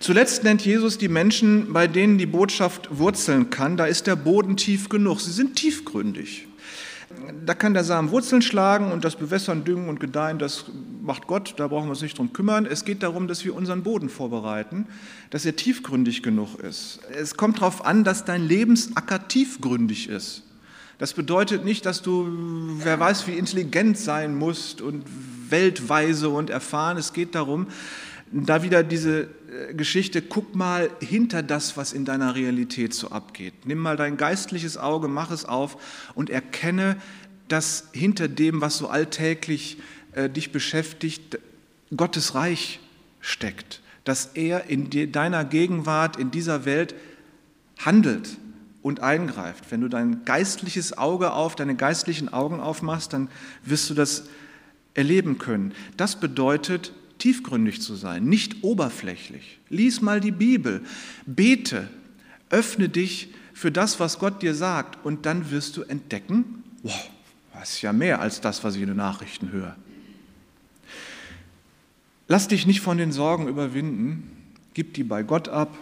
Zuletzt 0.00 0.44
nennt 0.44 0.64
Jesus 0.64 0.98
die 0.98 1.08
Menschen, 1.08 1.72
bei 1.72 1.86
denen 1.88 2.18
die 2.18 2.26
Botschaft 2.26 2.88
wurzeln 2.90 3.50
kann. 3.50 3.76
Da 3.76 3.86
ist 3.86 4.06
der 4.06 4.16
Boden 4.16 4.56
tief 4.56 4.88
genug. 4.88 5.20
Sie 5.20 5.32
sind 5.32 5.56
tiefgründig. 5.56 6.46
Da 7.44 7.54
kann 7.54 7.72
der 7.74 7.84
Samen 7.84 8.10
Wurzeln 8.10 8.42
schlagen 8.42 8.92
und 8.92 9.02
das 9.04 9.16
Bewässern, 9.16 9.64
Düngen 9.64 9.88
und 9.88 9.98
Gedeihen, 9.98 10.38
das 10.38 10.66
macht 11.02 11.26
Gott, 11.26 11.54
da 11.56 11.66
brauchen 11.66 11.86
wir 11.86 11.90
uns 11.90 12.02
nicht 12.02 12.18
drum 12.18 12.34
kümmern. 12.34 12.66
Es 12.66 12.84
geht 12.84 13.02
darum, 13.02 13.28
dass 13.28 13.44
wir 13.46 13.54
unseren 13.54 13.82
Boden 13.82 14.10
vorbereiten, 14.10 14.86
dass 15.30 15.46
er 15.46 15.56
tiefgründig 15.56 16.22
genug 16.22 16.56
ist. 16.60 17.00
Es 17.18 17.36
kommt 17.36 17.58
darauf 17.58 17.84
an, 17.84 18.04
dass 18.04 18.26
dein 18.26 18.46
Lebensacker 18.46 19.26
tiefgründig 19.26 20.10
ist. 20.10 20.42
Das 20.98 21.14
bedeutet 21.14 21.64
nicht, 21.64 21.86
dass 21.86 22.02
du, 22.02 22.28
wer 22.82 23.00
weiß, 23.00 23.26
wie 23.26 23.32
intelligent 23.32 23.96
sein 23.96 24.36
musst 24.36 24.82
und 24.82 25.04
weltweise 25.48 26.28
und 26.28 26.50
erfahren. 26.50 26.98
Es 26.98 27.12
geht 27.12 27.34
darum, 27.34 27.68
da 28.32 28.62
wieder 28.62 28.82
diese 28.82 29.22
äh, 29.22 29.74
Geschichte, 29.74 30.22
guck 30.22 30.54
mal 30.54 30.90
hinter 31.00 31.42
das, 31.42 31.76
was 31.76 31.92
in 31.92 32.04
deiner 32.04 32.34
Realität 32.34 32.94
so 32.94 33.10
abgeht. 33.10 33.54
Nimm 33.64 33.78
mal 33.78 33.96
dein 33.96 34.16
geistliches 34.16 34.76
Auge, 34.76 35.08
mach 35.08 35.30
es 35.30 35.44
auf 35.44 35.76
und 36.14 36.30
erkenne, 36.30 36.96
dass 37.48 37.88
hinter 37.92 38.28
dem, 38.28 38.60
was 38.60 38.76
so 38.76 38.88
alltäglich 38.88 39.78
äh, 40.12 40.28
dich 40.28 40.52
beschäftigt, 40.52 41.38
Gottes 41.96 42.34
Reich 42.34 42.80
steckt. 43.20 43.80
Dass 44.04 44.26
er 44.34 44.68
in 44.68 45.12
deiner 45.12 45.44
Gegenwart, 45.44 46.16
in 46.16 46.30
dieser 46.30 46.64
Welt 46.64 46.94
handelt 47.78 48.36
und 48.82 49.00
eingreift. 49.00 49.70
Wenn 49.70 49.80
du 49.80 49.88
dein 49.88 50.24
geistliches 50.24 50.96
Auge 50.96 51.32
auf, 51.32 51.56
deine 51.56 51.74
geistlichen 51.74 52.32
Augen 52.32 52.60
aufmachst, 52.60 53.12
dann 53.12 53.28
wirst 53.64 53.90
du 53.90 53.94
das 53.94 54.24
erleben 54.94 55.38
können. 55.38 55.72
Das 55.96 56.16
bedeutet, 56.16 56.92
tiefgründig 57.18 57.80
zu 57.80 57.94
sein, 57.94 58.24
nicht 58.24 58.62
oberflächlich. 58.62 59.58
Lies 59.68 60.00
mal 60.00 60.20
die 60.20 60.30
Bibel, 60.30 60.82
bete, 61.26 61.88
öffne 62.50 62.88
dich 62.88 63.28
für 63.52 63.72
das, 63.72 64.00
was 64.00 64.18
Gott 64.18 64.42
dir 64.42 64.54
sagt 64.54 65.04
und 65.04 65.26
dann 65.26 65.50
wirst 65.50 65.76
du 65.76 65.82
entdecken, 65.82 66.62
wow, 66.82 67.10
das 67.52 67.70
ist 67.74 67.82
ja 67.82 67.92
mehr 67.92 68.20
als 68.20 68.40
das, 68.40 68.62
was 68.62 68.76
ich 68.76 68.82
in 68.82 68.88
den 68.88 68.96
Nachrichten 68.96 69.50
höre. 69.50 69.76
Lass 72.28 72.46
dich 72.46 72.66
nicht 72.66 72.80
von 72.80 72.98
den 72.98 73.10
Sorgen 73.10 73.48
überwinden, 73.48 74.30
gib 74.74 74.94
die 74.94 75.02
bei 75.02 75.22
Gott 75.22 75.48
ab. 75.48 75.76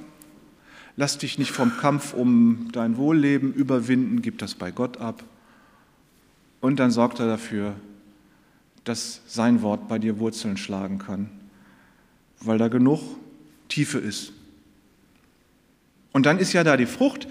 Lass 0.96 1.18
dich 1.18 1.38
nicht 1.38 1.50
vom 1.50 1.76
Kampf 1.76 2.14
um 2.14 2.70
dein 2.72 2.96
Wohlleben 2.96 3.52
überwinden, 3.52 4.22
gib 4.22 4.38
das 4.38 4.54
bei 4.54 4.70
Gott 4.70 4.96
ab. 4.96 5.22
Und 6.62 6.80
dann 6.80 6.90
sorgt 6.90 7.20
er 7.20 7.26
dafür, 7.26 7.74
dass 8.86 9.20
sein 9.26 9.62
Wort 9.62 9.88
bei 9.88 9.98
dir 9.98 10.18
Wurzeln 10.20 10.56
schlagen 10.56 10.98
kann, 10.98 11.28
weil 12.40 12.56
da 12.56 12.68
genug 12.68 13.00
Tiefe 13.68 13.98
ist. 13.98 14.32
Und 16.12 16.24
dann 16.24 16.38
ist 16.38 16.52
ja 16.52 16.62
da 16.62 16.76
die 16.76 16.86
Frucht, 16.86 17.26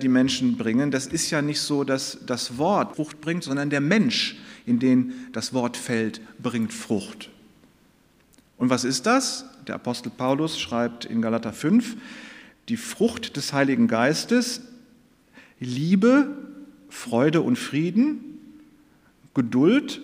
die 0.00 0.08
Menschen 0.08 0.56
bringen. 0.56 0.90
Das 0.90 1.06
ist 1.06 1.30
ja 1.30 1.42
nicht 1.42 1.60
so, 1.60 1.84
dass 1.84 2.18
das 2.26 2.56
Wort 2.58 2.96
Frucht 2.96 3.20
bringt, 3.20 3.44
sondern 3.44 3.70
der 3.70 3.82
Mensch, 3.82 4.36
in 4.66 4.78
den 4.78 5.12
das 5.32 5.52
Wort 5.52 5.76
fällt, 5.76 6.20
bringt 6.42 6.72
Frucht. 6.72 7.28
Und 8.56 8.70
was 8.70 8.84
ist 8.84 9.04
das? 9.04 9.44
Der 9.66 9.74
Apostel 9.74 10.10
Paulus 10.10 10.58
schreibt 10.58 11.04
in 11.04 11.20
Galater 11.20 11.52
5, 11.52 11.96
die 12.70 12.78
Frucht 12.78 13.36
des 13.36 13.52
Heiligen 13.52 13.88
Geistes, 13.88 14.62
Liebe, 15.60 16.34
Freude 16.88 17.42
und 17.42 17.58
Frieden, 17.58 18.38
Geduld, 19.34 20.00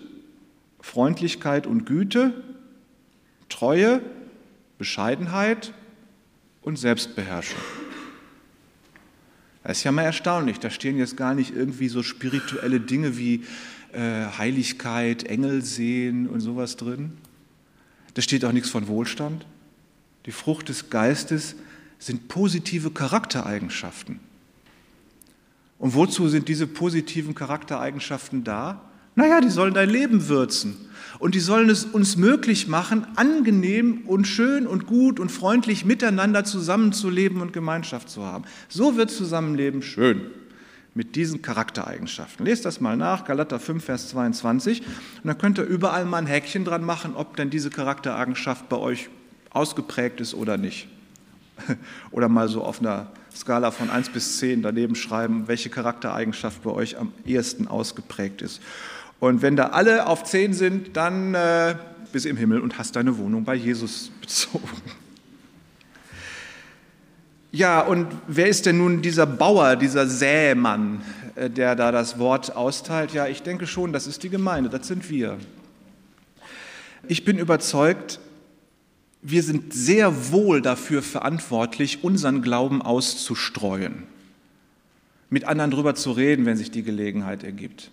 Freundlichkeit 0.81 1.67
und 1.67 1.85
Güte, 1.85 2.43
Treue, 3.49 4.01
Bescheidenheit 4.77 5.73
und 6.61 6.77
Selbstbeherrschung. 6.77 7.61
Das 9.63 9.77
ist 9.77 9.83
ja 9.83 9.91
mal 9.91 10.03
erstaunlich. 10.03 10.59
Da 10.59 10.69
stehen 10.69 10.97
jetzt 10.97 11.17
gar 11.17 11.35
nicht 11.35 11.55
irgendwie 11.55 11.87
so 11.87 12.01
spirituelle 12.01 12.79
Dinge 12.79 13.17
wie 13.17 13.45
äh, 13.93 14.25
Heiligkeit, 14.37 15.23
Engel 15.23 15.63
sehen 15.63 16.27
und 16.27 16.39
sowas 16.39 16.77
drin. 16.77 17.13
Da 18.15 18.21
steht 18.21 18.43
auch 18.43 18.51
nichts 18.51 18.69
von 18.69 18.87
Wohlstand. 18.87 19.45
Die 20.25 20.31
Frucht 20.31 20.69
des 20.69 20.89
Geistes 20.89 21.55
sind 21.99 22.27
positive 22.27 22.91
Charaktereigenschaften. 22.91 24.19
Und 25.77 25.93
wozu 25.93 26.27
sind 26.27 26.47
diese 26.47 26.67
positiven 26.67 27.35
Charaktereigenschaften 27.35 28.43
da? 28.43 28.81
Naja, 29.15 29.41
die 29.41 29.49
sollen 29.49 29.73
dein 29.73 29.89
Leben 29.89 30.27
würzen. 30.29 30.75
Und 31.19 31.35
die 31.35 31.39
sollen 31.39 31.69
es 31.69 31.85
uns 31.85 32.17
möglich 32.17 32.67
machen, 32.67 33.05
angenehm 33.15 34.03
und 34.07 34.25
schön 34.25 34.65
und 34.65 34.87
gut 34.87 35.19
und 35.19 35.31
freundlich 35.31 35.85
miteinander 35.85 36.43
zusammenzuleben 36.45 37.41
und 37.41 37.53
Gemeinschaft 37.53 38.09
zu 38.09 38.23
haben. 38.23 38.45
So 38.69 38.97
wird 38.97 39.11
Zusammenleben 39.11 39.83
schön 39.83 40.31
mit 40.93 41.15
diesen 41.15 41.41
Charaktereigenschaften. 41.41 42.45
Lest 42.45 42.65
das 42.65 42.81
mal 42.81 42.97
nach, 42.97 43.23
Galater 43.25 43.59
5, 43.59 43.83
Vers 43.83 44.09
22. 44.09 44.81
Und 44.81 44.87
dann 45.23 45.37
könnt 45.37 45.57
ihr 45.57 45.63
überall 45.63 46.05
mal 46.05 46.17
ein 46.17 46.25
Häkchen 46.25 46.65
dran 46.65 46.83
machen, 46.83 47.13
ob 47.15 47.37
denn 47.37 47.49
diese 47.49 47.69
Charaktereigenschaft 47.69 48.67
bei 48.67 48.77
euch 48.77 49.09
ausgeprägt 49.51 50.21
ist 50.21 50.33
oder 50.33 50.57
nicht. 50.57 50.87
Oder 52.11 52.27
mal 52.27 52.47
so 52.47 52.63
auf 52.63 52.79
einer 52.79 53.11
Skala 53.35 53.69
von 53.69 53.91
1 53.91 54.09
bis 54.09 54.39
10 54.39 54.63
daneben 54.63 54.95
schreiben, 54.95 55.47
welche 55.47 55.69
Charaktereigenschaft 55.69 56.63
bei 56.63 56.71
euch 56.71 56.97
am 56.97 57.13
ehesten 57.23 57.67
ausgeprägt 57.67 58.41
ist. 58.41 58.61
Und 59.21 59.43
wenn 59.43 59.55
da 59.55 59.67
alle 59.67 60.07
auf 60.07 60.23
10 60.23 60.53
sind, 60.53 60.97
dann 60.97 61.35
äh, 61.35 61.75
bist 62.11 62.25
du 62.25 62.29
im 62.29 62.37
Himmel 62.37 62.59
und 62.59 62.79
hast 62.79 62.95
deine 62.95 63.19
Wohnung 63.19 63.43
bei 63.43 63.53
Jesus 63.53 64.11
bezogen. 64.19 64.67
Ja, 67.51 67.81
und 67.81 68.07
wer 68.27 68.47
ist 68.47 68.65
denn 68.65 68.79
nun 68.79 69.03
dieser 69.03 69.27
Bauer, 69.27 69.75
dieser 69.75 70.07
Sämann, 70.07 71.03
äh, 71.35 71.51
der 71.51 71.75
da 71.75 71.91
das 71.91 72.17
Wort 72.17 72.55
austeilt? 72.55 73.13
Ja, 73.13 73.27
ich 73.27 73.43
denke 73.43 73.67
schon, 73.67 73.93
das 73.93 74.07
ist 74.07 74.23
die 74.23 74.29
Gemeinde, 74.29 74.71
das 74.71 74.87
sind 74.87 75.07
wir. 75.11 75.37
Ich 77.07 77.23
bin 77.23 77.37
überzeugt, 77.37 78.19
wir 79.21 79.43
sind 79.43 79.71
sehr 79.71 80.31
wohl 80.31 80.63
dafür 80.63 81.03
verantwortlich, 81.03 82.03
unseren 82.03 82.41
Glauben 82.41 82.81
auszustreuen, 82.81 84.01
mit 85.29 85.43
anderen 85.43 85.69
darüber 85.69 85.93
zu 85.93 86.11
reden, 86.11 86.47
wenn 86.47 86.57
sich 86.57 86.71
die 86.71 86.81
Gelegenheit 86.81 87.43
ergibt. 87.43 87.91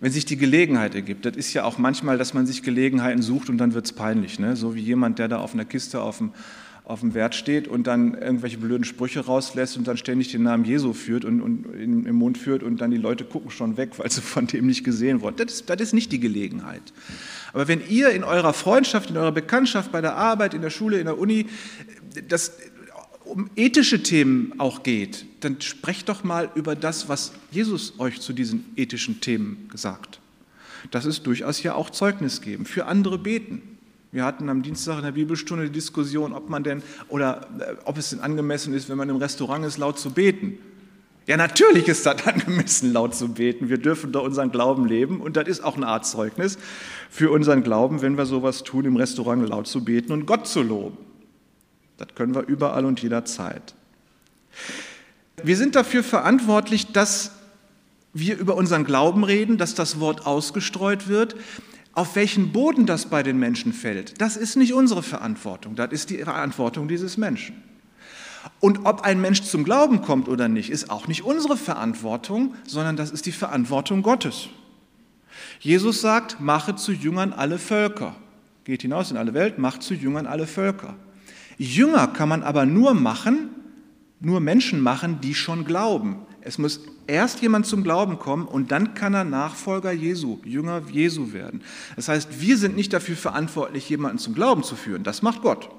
Wenn 0.00 0.12
sich 0.12 0.24
die 0.24 0.36
Gelegenheit 0.36 0.94
ergibt, 0.94 1.24
das 1.24 1.36
ist 1.36 1.52
ja 1.54 1.64
auch 1.64 1.78
manchmal, 1.78 2.18
dass 2.18 2.34
man 2.34 2.46
sich 2.46 2.62
Gelegenheiten 2.62 3.22
sucht 3.22 3.48
und 3.48 3.58
dann 3.58 3.74
wird 3.74 3.86
es 3.86 3.92
peinlich, 3.92 4.38
ne? 4.38 4.56
so 4.56 4.74
wie 4.74 4.80
jemand, 4.80 5.18
der 5.18 5.28
da 5.28 5.38
auf 5.38 5.54
einer 5.54 5.64
Kiste 5.64 6.00
auf 6.00 6.18
dem, 6.18 6.32
auf 6.84 7.00
dem 7.00 7.14
Wert 7.14 7.34
steht 7.34 7.66
und 7.66 7.86
dann 7.86 8.12
irgendwelche 8.14 8.58
blöden 8.58 8.84
Sprüche 8.84 9.20
rauslässt 9.20 9.78
und 9.78 9.88
dann 9.88 9.96
ständig 9.96 10.32
den 10.32 10.42
Namen 10.42 10.66
Jesu 10.66 10.92
führt 10.92 11.24
und, 11.24 11.40
und 11.40 11.64
in, 11.74 12.04
im 12.04 12.16
Mund 12.16 12.36
führt 12.36 12.62
und 12.62 12.80
dann 12.82 12.90
die 12.90 12.98
Leute 12.98 13.24
gucken 13.24 13.50
schon 13.50 13.78
weg, 13.78 13.98
weil 13.98 14.10
sie 14.10 14.20
von 14.20 14.46
dem 14.46 14.66
nicht 14.66 14.84
gesehen 14.84 15.22
wurden. 15.22 15.36
Das 15.36 15.52
ist, 15.54 15.70
das 15.70 15.80
ist 15.80 15.94
nicht 15.94 16.12
die 16.12 16.20
Gelegenheit. 16.20 16.82
Aber 17.54 17.68
wenn 17.68 17.80
ihr 17.88 18.10
in 18.10 18.22
eurer 18.22 18.52
Freundschaft, 18.52 19.08
in 19.08 19.16
eurer 19.16 19.32
Bekanntschaft, 19.32 19.92
bei 19.92 20.02
der 20.02 20.16
Arbeit, 20.16 20.52
in 20.52 20.60
der 20.60 20.70
Schule, 20.70 20.98
in 20.98 21.06
der 21.06 21.18
Uni, 21.18 21.46
das 22.28 22.52
um 23.24 23.50
ethische 23.56 24.02
Themen 24.02 24.54
auch 24.58 24.82
geht, 24.82 25.26
dann 25.40 25.60
sprecht 25.60 26.08
doch 26.08 26.24
mal 26.24 26.50
über 26.54 26.76
das, 26.76 27.08
was 27.08 27.32
Jesus 27.50 27.94
euch 27.98 28.20
zu 28.20 28.32
diesen 28.32 28.64
ethischen 28.76 29.20
Themen 29.20 29.68
gesagt. 29.70 30.20
Das 30.90 31.06
ist 31.06 31.26
durchaus 31.26 31.62
ja 31.62 31.74
auch 31.74 31.90
Zeugnis 31.90 32.40
geben, 32.40 32.66
für 32.66 32.86
andere 32.86 33.18
beten. 33.18 33.62
Wir 34.12 34.24
hatten 34.24 34.48
am 34.48 34.62
Dienstag 34.62 34.98
in 34.98 35.04
der 35.04 35.12
Bibelstunde 35.12 35.64
die 35.64 35.72
Diskussion, 35.72 36.32
ob 36.34 36.48
man 36.48 36.62
denn 36.62 36.82
oder 37.08 37.48
äh, 37.58 37.74
ob 37.84 37.98
es 37.98 38.10
denn 38.10 38.20
angemessen 38.20 38.72
ist, 38.72 38.88
wenn 38.88 38.96
man 38.96 39.08
im 39.08 39.16
Restaurant 39.16 39.64
ist, 39.64 39.78
laut 39.78 39.98
zu 39.98 40.12
beten. 40.12 40.58
Ja, 41.26 41.36
natürlich 41.36 41.88
ist 41.88 42.06
das 42.06 42.24
angemessen, 42.26 42.92
laut 42.92 43.14
zu 43.14 43.28
beten. 43.28 43.70
Wir 43.70 43.78
dürfen 43.78 44.12
doch 44.12 44.22
unseren 44.22 44.52
Glauben 44.52 44.86
leben 44.86 45.20
und 45.20 45.36
das 45.36 45.48
ist 45.48 45.64
auch 45.64 45.76
eine 45.76 45.88
Art 45.88 46.06
Zeugnis 46.06 46.58
für 47.10 47.30
unseren 47.30 47.62
Glauben, 47.62 48.02
wenn 48.02 48.16
wir 48.16 48.26
sowas 48.26 48.62
tun, 48.62 48.84
im 48.84 48.96
Restaurant 48.96 49.48
laut 49.48 49.66
zu 49.66 49.82
beten 49.82 50.12
und 50.12 50.26
Gott 50.26 50.46
zu 50.46 50.62
loben. 50.62 50.98
Das 51.96 52.08
können 52.14 52.34
wir 52.34 52.42
überall 52.42 52.84
und 52.84 53.00
jederzeit. 53.02 53.74
Wir 55.42 55.56
sind 55.56 55.74
dafür 55.74 56.02
verantwortlich, 56.02 56.92
dass 56.92 57.32
wir 58.12 58.38
über 58.38 58.56
unseren 58.56 58.84
Glauben 58.84 59.24
reden, 59.24 59.58
dass 59.58 59.74
das 59.74 60.00
Wort 60.00 60.26
ausgestreut 60.26 61.08
wird. 61.08 61.36
Auf 61.92 62.16
welchen 62.16 62.52
Boden 62.52 62.86
das 62.86 63.06
bei 63.06 63.22
den 63.22 63.38
Menschen 63.38 63.72
fällt, 63.72 64.20
das 64.20 64.36
ist 64.36 64.56
nicht 64.56 64.72
unsere 64.74 65.02
Verantwortung, 65.02 65.76
das 65.76 65.92
ist 65.92 66.10
die 66.10 66.18
Verantwortung 66.18 66.88
dieses 66.88 67.16
Menschen. 67.16 67.62
Und 68.60 68.84
ob 68.84 69.02
ein 69.02 69.20
Mensch 69.20 69.42
zum 69.42 69.64
Glauben 69.64 70.02
kommt 70.02 70.28
oder 70.28 70.48
nicht, 70.48 70.70
ist 70.70 70.90
auch 70.90 71.06
nicht 71.06 71.22
unsere 71.22 71.56
Verantwortung, 71.56 72.54
sondern 72.66 72.96
das 72.96 73.10
ist 73.10 73.26
die 73.26 73.32
Verantwortung 73.32 74.02
Gottes. 74.02 74.48
Jesus 75.60 76.00
sagt, 76.00 76.40
mache 76.40 76.76
zu 76.76 76.92
Jüngern 76.92 77.32
alle 77.32 77.58
Völker. 77.58 78.16
Geht 78.64 78.82
hinaus 78.82 79.10
in 79.10 79.16
alle 79.16 79.34
Welt, 79.34 79.58
macht 79.58 79.82
zu 79.82 79.94
Jüngern 79.94 80.26
alle 80.26 80.46
Völker. 80.46 80.94
Jünger 81.58 82.08
kann 82.08 82.28
man 82.28 82.42
aber 82.42 82.66
nur 82.66 82.94
machen, 82.94 83.50
nur 84.20 84.40
Menschen 84.40 84.80
machen, 84.80 85.20
die 85.20 85.34
schon 85.34 85.64
glauben. 85.64 86.26
Es 86.40 86.58
muss 86.58 86.80
erst 87.06 87.40
jemand 87.40 87.66
zum 87.66 87.82
Glauben 87.82 88.18
kommen 88.18 88.46
und 88.46 88.70
dann 88.70 88.94
kann 88.94 89.14
er 89.14 89.24
Nachfolger 89.24 89.92
Jesu, 89.92 90.38
Jünger 90.44 90.82
Jesu 90.90 91.32
werden. 91.32 91.62
Das 91.96 92.08
heißt, 92.08 92.40
wir 92.40 92.56
sind 92.56 92.76
nicht 92.76 92.92
dafür 92.92 93.16
verantwortlich, 93.16 93.88
jemanden 93.88 94.18
zum 94.18 94.34
Glauben 94.34 94.62
zu 94.62 94.76
führen. 94.76 95.04
Das 95.04 95.22
macht 95.22 95.42
Gott. 95.42 95.70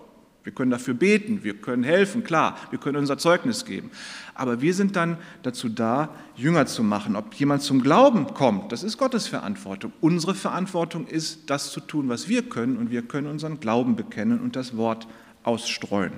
Wir 0.46 0.54
können 0.54 0.70
dafür 0.70 0.94
beten, 0.94 1.44
wir 1.44 1.56
können 1.56 1.84
helfen, 1.84 2.24
klar, 2.24 2.56
wir 2.70 2.78
können 2.78 2.98
unser 2.98 3.18
Zeugnis 3.18 3.66
geben. 3.66 3.90
Aber 4.36 4.62
wir 4.62 4.76
sind 4.76 4.96
dann 4.96 5.18
dazu 5.42 5.70
da, 5.70 6.10
Jünger 6.36 6.68
zu 6.68 6.84
machen. 6.84 7.16
Ob 7.16 7.34
jemand 7.34 7.64
zum 7.64 7.82
Glauben 7.82 8.28
kommt, 8.36 8.72
das 8.72 8.84
ist 8.84 9.00
Gottes 9.00 9.28
Verantwortung. 9.28 9.92
Unsere 10.02 10.36
Verantwortung 10.36 11.08
ist, 11.08 11.50
das 11.50 11.72
zu 11.72 11.80
tun, 11.80 12.10
was 12.10 12.30
wir 12.30 12.44
können, 12.44 12.78
und 12.78 12.92
wir 12.92 13.02
können 13.02 13.26
unseren 13.26 13.60
Glauben 13.60 13.96
bekennen 13.96 14.40
und 14.40 14.56
das 14.56 14.78
Wort 14.78 15.08
ausstreuen. 15.46 16.14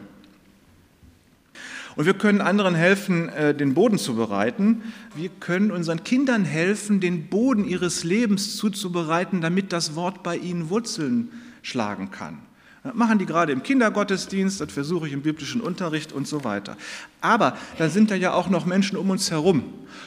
Und 1.98 2.06
wir 2.06 2.14
können 2.14 2.42
anderen 2.42 2.76
helfen, 2.76 3.28
äh, 3.30 3.56
den 3.56 3.74
Boden 3.74 3.98
zu 3.98 4.16
bereiten. 4.16 4.84
Wir 5.16 5.30
können 5.30 5.72
unseren 5.72 6.04
Kindern 6.04 6.46
helfen, 6.46 7.00
den 7.00 7.28
Boden 7.28 7.66
ihres 7.66 8.04
Lebens 8.04 8.56
zuzubereiten, 8.56 9.42
damit 9.42 9.74
das 9.74 9.96
Wort 9.96 10.22
bei 10.22 10.38
ihnen 10.38 10.70
Wurzeln 10.70 11.32
schlagen 11.64 12.12
kann. 12.12 12.38
Das 12.84 12.94
machen 12.94 13.18
die 13.18 13.26
gerade 13.26 13.52
im 13.52 13.64
Kindergottesdienst, 13.64 14.62
das 14.62 14.72
versuche 14.72 15.08
ich 15.08 15.14
im 15.14 15.24
biblischen 15.24 15.60
Unterricht 15.60 16.12
und 16.14 16.28
so 16.28 16.44
weiter. 16.44 16.78
Aber 17.20 17.58
da 17.80 17.90
sind 17.90 18.12
da 18.12 18.16
ja 18.16 18.34
auch 18.34 18.48
noch 18.50 18.68
Menschen 18.68 18.96
um 18.96 19.10
uns 19.10 19.32
herum 19.32 19.64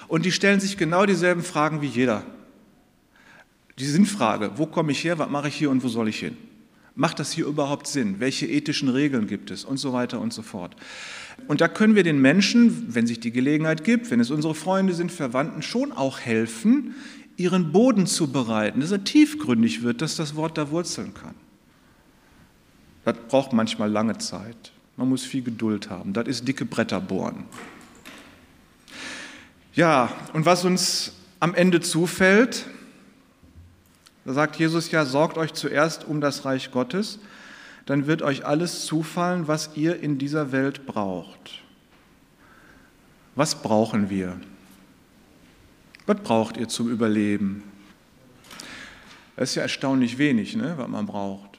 und 0.06 0.24
die 0.24 0.33
stellen 0.33 0.61
sich 0.61 0.76
genau 0.76 1.06
dieselben 1.06 1.42
Fragen 1.42 1.83
wie 1.83 1.88
jeder. 1.88 2.22
Die 3.80 3.85
Sinnfrage, 3.85 4.52
wo 4.56 4.66
komme 4.66 4.92
ich 4.92 5.02
her, 5.02 5.18
was 5.18 5.28
mache 5.28 5.48
ich 5.48 5.56
hier 5.56 5.70
und 5.70 5.83
wo 5.83 5.88
soll 5.88 6.09
ich 6.09 6.20
hin? 6.20 6.37
Macht 7.00 7.18
das 7.18 7.32
hier 7.32 7.46
überhaupt 7.46 7.86
Sinn? 7.86 8.16
Welche 8.18 8.46
ethischen 8.46 8.90
Regeln 8.90 9.26
gibt 9.26 9.50
es? 9.50 9.64
Und 9.64 9.78
so 9.78 9.94
weiter 9.94 10.20
und 10.20 10.34
so 10.34 10.42
fort. 10.42 10.76
Und 11.48 11.62
da 11.62 11.66
können 11.66 11.94
wir 11.94 12.02
den 12.02 12.20
Menschen, 12.20 12.94
wenn 12.94 13.06
sich 13.06 13.20
die 13.20 13.30
Gelegenheit 13.30 13.84
gibt, 13.84 14.10
wenn 14.10 14.20
es 14.20 14.30
unsere 14.30 14.54
Freunde 14.54 14.92
sind, 14.92 15.10
Verwandten, 15.10 15.62
schon 15.62 15.92
auch 15.92 16.20
helfen, 16.20 16.94
ihren 17.38 17.72
Boden 17.72 18.06
zu 18.06 18.30
bereiten, 18.30 18.80
dass 18.80 18.90
er 18.90 19.02
tiefgründig 19.02 19.82
wird, 19.82 20.02
dass 20.02 20.16
das 20.16 20.36
Wort 20.36 20.58
da 20.58 20.70
wurzeln 20.70 21.14
kann. 21.14 21.34
Das 23.06 23.16
braucht 23.28 23.54
manchmal 23.54 23.90
lange 23.90 24.18
Zeit. 24.18 24.72
Man 24.98 25.08
muss 25.08 25.24
viel 25.24 25.42
Geduld 25.42 25.88
haben. 25.88 26.12
Das 26.12 26.28
ist 26.28 26.46
dicke 26.46 26.66
Bretter 26.66 27.00
bohren. 27.00 27.44
Ja, 29.72 30.12
und 30.34 30.44
was 30.44 30.66
uns 30.66 31.14
am 31.38 31.54
Ende 31.54 31.80
zufällt, 31.80 32.66
da 34.24 34.33
sagt 34.33 34.56
Jesus 34.56 34.90
ja, 34.90 35.04
sorgt 35.04 35.38
euch 35.38 35.52
zuerst 35.54 36.04
um 36.04 36.20
das 36.20 36.44
Reich 36.44 36.70
Gottes, 36.70 37.18
dann 37.87 38.06
wird 38.06 38.22
euch 38.22 38.44
alles 38.44 38.85
zufallen, 38.87 39.48
was 39.48 39.70
ihr 39.76 40.00
in 40.00 40.18
dieser 40.18 40.52
Welt 40.52 40.87
braucht. 40.87 41.62
Was 43.35 43.62
brauchen 43.62 44.11
wir? 44.11 44.38
Was 46.06 46.18
braucht 46.20 46.56
ihr 46.56 46.68
zum 46.68 46.90
Überleben? 46.90 47.62
Das 49.37 49.50
ist 49.50 49.54
ja 49.54 49.62
erstaunlich 49.62 50.18
wenig, 50.18 50.56
ne, 50.56 50.74
was 50.76 50.88
man 50.88 51.06
braucht. 51.06 51.59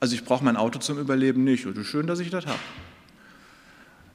Also 0.00 0.14
ich 0.14 0.24
brauche 0.24 0.44
mein 0.44 0.56
Auto 0.56 0.78
zum 0.80 0.98
Überleben 0.98 1.44
nicht. 1.44 1.66
Und 1.66 1.82
schön, 1.84 2.06
dass 2.06 2.18
ich 2.18 2.30
das 2.30 2.46
habe. 2.46 2.58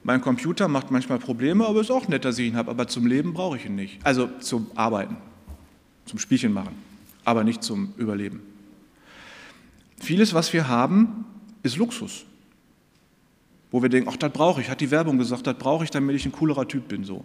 Mein 0.02 0.20
Computer 0.20 0.68
macht 0.68 0.90
manchmal 0.90 1.18
Probleme, 1.18 1.66
aber 1.66 1.80
ist 1.80 1.90
auch 1.90 2.08
nett, 2.08 2.24
dass 2.24 2.38
ich 2.38 2.48
ihn 2.48 2.56
habe. 2.56 2.70
Aber 2.70 2.86
zum 2.86 3.06
Leben 3.06 3.34
brauche 3.34 3.56
ich 3.56 3.66
ihn 3.66 3.74
nicht. 3.74 3.98
Also 4.04 4.28
zum 4.40 4.70
Arbeiten, 4.74 5.16
zum 6.04 6.18
Spielchen 6.18 6.52
machen, 6.52 6.74
aber 7.24 7.44
nicht 7.44 7.62
zum 7.62 7.92
Überleben. 7.96 8.40
Vieles, 10.00 10.34
was 10.34 10.52
wir 10.52 10.68
haben, 10.68 11.26
ist 11.62 11.76
Luxus. 11.76 12.24
Wo 13.70 13.82
wir 13.82 13.88
denken, 13.88 14.10
ach, 14.12 14.16
das 14.16 14.32
brauche 14.32 14.60
ich, 14.60 14.70
hat 14.70 14.80
die 14.80 14.90
Werbung 14.90 15.18
gesagt, 15.18 15.46
das 15.46 15.56
brauche 15.56 15.84
ich, 15.84 15.90
damit 15.90 16.16
ich 16.16 16.26
ein 16.26 16.32
coolerer 16.32 16.66
Typ 16.66 16.88
bin. 16.88 17.04
So. 17.04 17.24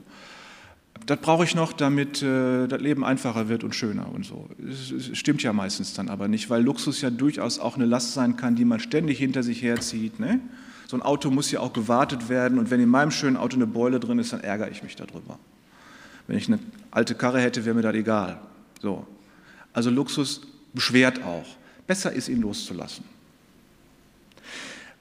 Das 1.05 1.19
brauche 1.19 1.43
ich 1.43 1.55
noch, 1.55 1.73
damit 1.73 2.21
äh, 2.21 2.67
das 2.67 2.81
Leben 2.81 3.03
einfacher 3.03 3.47
wird 3.47 3.63
und 3.63 3.73
schöner 3.73 4.11
und 4.13 4.25
so. 4.25 4.47
Es, 4.67 5.17
stimmt 5.17 5.41
ja 5.43 5.53
meistens 5.53 5.93
dann 5.93 6.09
aber 6.09 6.27
nicht, 6.27 6.49
weil 6.49 6.63
Luxus 6.63 7.01
ja 7.01 7.09
durchaus 7.09 7.59
auch 7.59 7.75
eine 7.75 7.85
Last 7.85 8.13
sein 8.13 8.35
kann, 8.35 8.55
die 8.55 8.65
man 8.65 8.79
ständig 8.79 9.17
hinter 9.17 9.43
sich 9.43 9.61
herzieht. 9.61 10.19
Ne? 10.19 10.39
So 10.87 10.97
ein 10.97 11.01
Auto 11.01 11.31
muss 11.31 11.51
ja 11.51 11.61
auch 11.61 11.73
gewartet 11.73 12.29
werden 12.29 12.59
und 12.59 12.69
wenn 12.71 12.79
in 12.79 12.89
meinem 12.89 13.11
schönen 13.11 13.37
Auto 13.37 13.55
eine 13.55 13.67
Beule 13.67 13.99
drin 13.99 14.19
ist, 14.19 14.33
dann 14.33 14.41
ärgere 14.41 14.69
ich 14.69 14.83
mich 14.83 14.95
darüber. 14.95 15.39
Wenn 16.27 16.37
ich 16.37 16.47
eine 16.47 16.59
alte 16.91 17.15
Karre 17.15 17.39
hätte, 17.39 17.65
wäre 17.65 17.75
mir 17.75 17.81
das 17.81 17.95
egal. 17.95 18.39
So. 18.81 19.05
Also 19.75 19.89
Luxus 19.89 20.41
beschwert 20.73 21.21
auch. 21.23 21.45
Besser 21.85 22.13
ist, 22.13 22.29
ihn 22.29 22.41
loszulassen. 22.41 23.03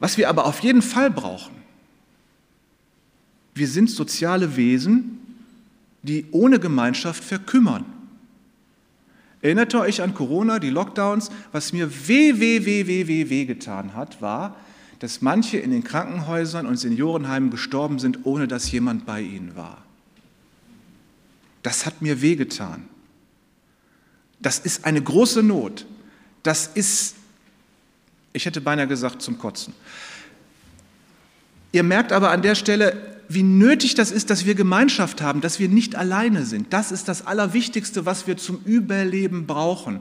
Was 0.00 0.18
wir 0.18 0.28
aber 0.28 0.46
auf 0.46 0.60
jeden 0.60 0.82
Fall 0.82 1.10
brauchen, 1.10 1.54
wir 3.54 3.68
sind 3.68 3.88
soziale 3.88 4.56
Wesen, 4.56 5.20
die 6.02 6.26
ohne 6.32 6.58
Gemeinschaft 6.58 7.22
verkümmern. 7.22 7.86
Erinnert 9.40 9.72
ihr 9.74 9.80
euch 9.80 10.02
an 10.02 10.12
Corona, 10.12 10.58
die 10.58 10.70
Lockdowns? 10.70 11.30
Was 11.52 11.72
mir 11.72 11.88
weh, 12.08 12.40
weh, 12.40 12.66
weh, 12.66 12.86
weh, 12.88 13.06
weh, 13.06 13.30
weh 13.30 13.44
getan 13.44 13.94
hat, 13.94 14.20
war, 14.20 14.56
dass 14.98 15.22
manche 15.22 15.58
in 15.58 15.70
den 15.70 15.84
Krankenhäusern 15.84 16.66
und 16.66 16.78
Seniorenheimen 16.78 17.50
gestorben 17.50 18.00
sind, 18.00 18.26
ohne 18.26 18.48
dass 18.48 18.72
jemand 18.72 19.06
bei 19.06 19.20
ihnen 19.20 19.54
war. 19.54 19.84
Das 21.62 21.86
hat 21.86 22.02
mir 22.02 22.20
weh 22.20 22.34
getan. 22.34 22.88
Das 24.44 24.58
ist 24.58 24.84
eine 24.84 25.00
große 25.00 25.42
Not. 25.42 25.86
Das 26.42 26.66
ist, 26.74 27.14
ich 28.34 28.44
hätte 28.44 28.60
beinahe 28.60 28.86
gesagt, 28.86 29.22
zum 29.22 29.38
Kotzen. 29.38 29.72
Ihr 31.72 31.82
merkt 31.82 32.12
aber 32.12 32.30
an 32.30 32.42
der 32.42 32.54
Stelle, 32.54 33.22
wie 33.26 33.42
nötig 33.42 33.94
das 33.94 34.10
ist, 34.10 34.28
dass 34.28 34.44
wir 34.44 34.54
Gemeinschaft 34.54 35.22
haben, 35.22 35.40
dass 35.40 35.60
wir 35.60 35.70
nicht 35.70 35.96
alleine 35.96 36.44
sind. 36.44 36.74
Das 36.74 36.92
ist 36.92 37.08
das 37.08 37.26
Allerwichtigste, 37.26 38.04
was 38.04 38.26
wir 38.26 38.36
zum 38.36 38.60
Überleben 38.66 39.46
brauchen. 39.46 40.00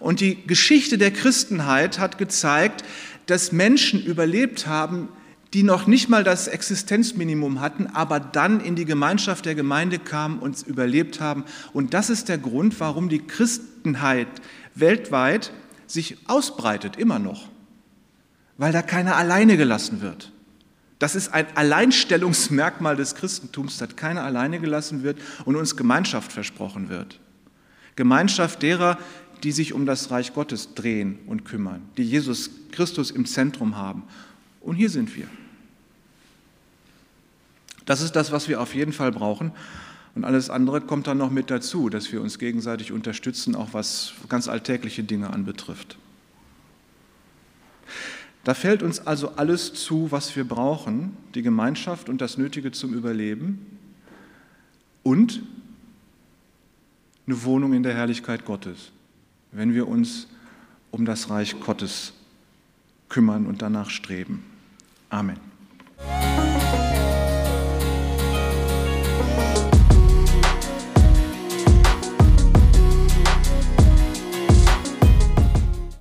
Und 0.00 0.20
die 0.20 0.46
Geschichte 0.46 0.98
der 0.98 1.10
Christenheit 1.10 1.98
hat 1.98 2.18
gezeigt, 2.18 2.84
dass 3.24 3.52
Menschen 3.52 4.04
überlebt 4.04 4.66
haben, 4.66 5.08
die 5.54 5.62
noch 5.62 5.86
nicht 5.86 6.08
mal 6.08 6.24
das 6.24 6.46
Existenzminimum 6.46 7.60
hatten, 7.60 7.86
aber 7.86 8.20
dann 8.20 8.60
in 8.60 8.76
die 8.76 8.84
Gemeinschaft 8.84 9.46
der 9.46 9.54
Gemeinde 9.54 9.98
kamen 9.98 10.38
und 10.38 10.66
überlebt 10.66 11.20
haben. 11.20 11.44
Und 11.72 11.94
das 11.94 12.10
ist 12.10 12.28
der 12.28 12.38
Grund, 12.38 12.78
warum 12.80 13.08
die 13.08 13.26
Christenheit 13.26 14.28
weltweit 14.74 15.52
sich 15.86 16.18
ausbreitet, 16.26 16.96
immer 16.96 17.18
noch, 17.18 17.48
weil 18.58 18.72
da 18.72 18.82
keiner 18.82 19.16
alleine 19.16 19.56
gelassen 19.56 20.02
wird. 20.02 20.32
Das 20.98 21.14
ist 21.14 21.32
ein 21.32 21.46
Alleinstellungsmerkmal 21.54 22.96
des 22.96 23.14
Christentums, 23.14 23.78
dass 23.78 23.96
keiner 23.96 24.24
alleine 24.24 24.58
gelassen 24.58 25.02
wird 25.02 25.18
und 25.44 25.56
uns 25.56 25.76
Gemeinschaft 25.76 26.32
versprochen 26.32 26.88
wird. 26.88 27.20
Gemeinschaft 27.96 28.62
derer, 28.62 28.98
die 29.42 29.52
sich 29.52 29.72
um 29.72 29.86
das 29.86 30.10
Reich 30.10 30.34
Gottes 30.34 30.74
drehen 30.74 31.20
und 31.26 31.44
kümmern, 31.44 31.82
die 31.96 32.02
Jesus 32.02 32.50
Christus 32.72 33.10
im 33.10 33.26
Zentrum 33.26 33.76
haben. 33.76 34.02
Und 34.60 34.76
hier 34.76 34.90
sind 34.90 35.14
wir. 35.16 35.26
Das 37.84 38.02
ist 38.02 38.16
das, 38.16 38.32
was 38.32 38.48
wir 38.48 38.60
auf 38.60 38.74
jeden 38.74 38.92
Fall 38.92 39.12
brauchen. 39.12 39.52
Und 40.14 40.24
alles 40.24 40.50
andere 40.50 40.80
kommt 40.80 41.06
dann 41.06 41.18
noch 41.18 41.30
mit 41.30 41.50
dazu, 41.50 41.88
dass 41.88 42.12
wir 42.12 42.20
uns 42.20 42.38
gegenseitig 42.38 42.92
unterstützen, 42.92 43.54
auch 43.54 43.72
was 43.72 44.12
ganz 44.28 44.48
alltägliche 44.48 45.02
Dinge 45.04 45.30
anbetrifft. 45.30 45.96
Da 48.44 48.54
fällt 48.54 48.82
uns 48.82 49.06
also 49.06 49.36
alles 49.36 49.74
zu, 49.74 50.10
was 50.10 50.34
wir 50.34 50.44
brauchen, 50.44 51.16
die 51.34 51.42
Gemeinschaft 51.42 52.08
und 52.08 52.20
das 52.20 52.38
Nötige 52.38 52.72
zum 52.72 52.94
Überleben 52.94 53.78
und 55.02 55.42
eine 57.26 57.42
Wohnung 57.44 57.74
in 57.74 57.82
der 57.82 57.94
Herrlichkeit 57.94 58.44
Gottes, 58.44 58.90
wenn 59.52 59.74
wir 59.74 59.86
uns 59.86 60.28
um 60.90 61.04
das 61.04 61.28
Reich 61.28 61.60
Gottes 61.60 62.14
kümmern 63.08 63.46
und 63.46 63.62
danach 63.62 63.90
streben. 63.90 64.44
Amen. 65.10 66.47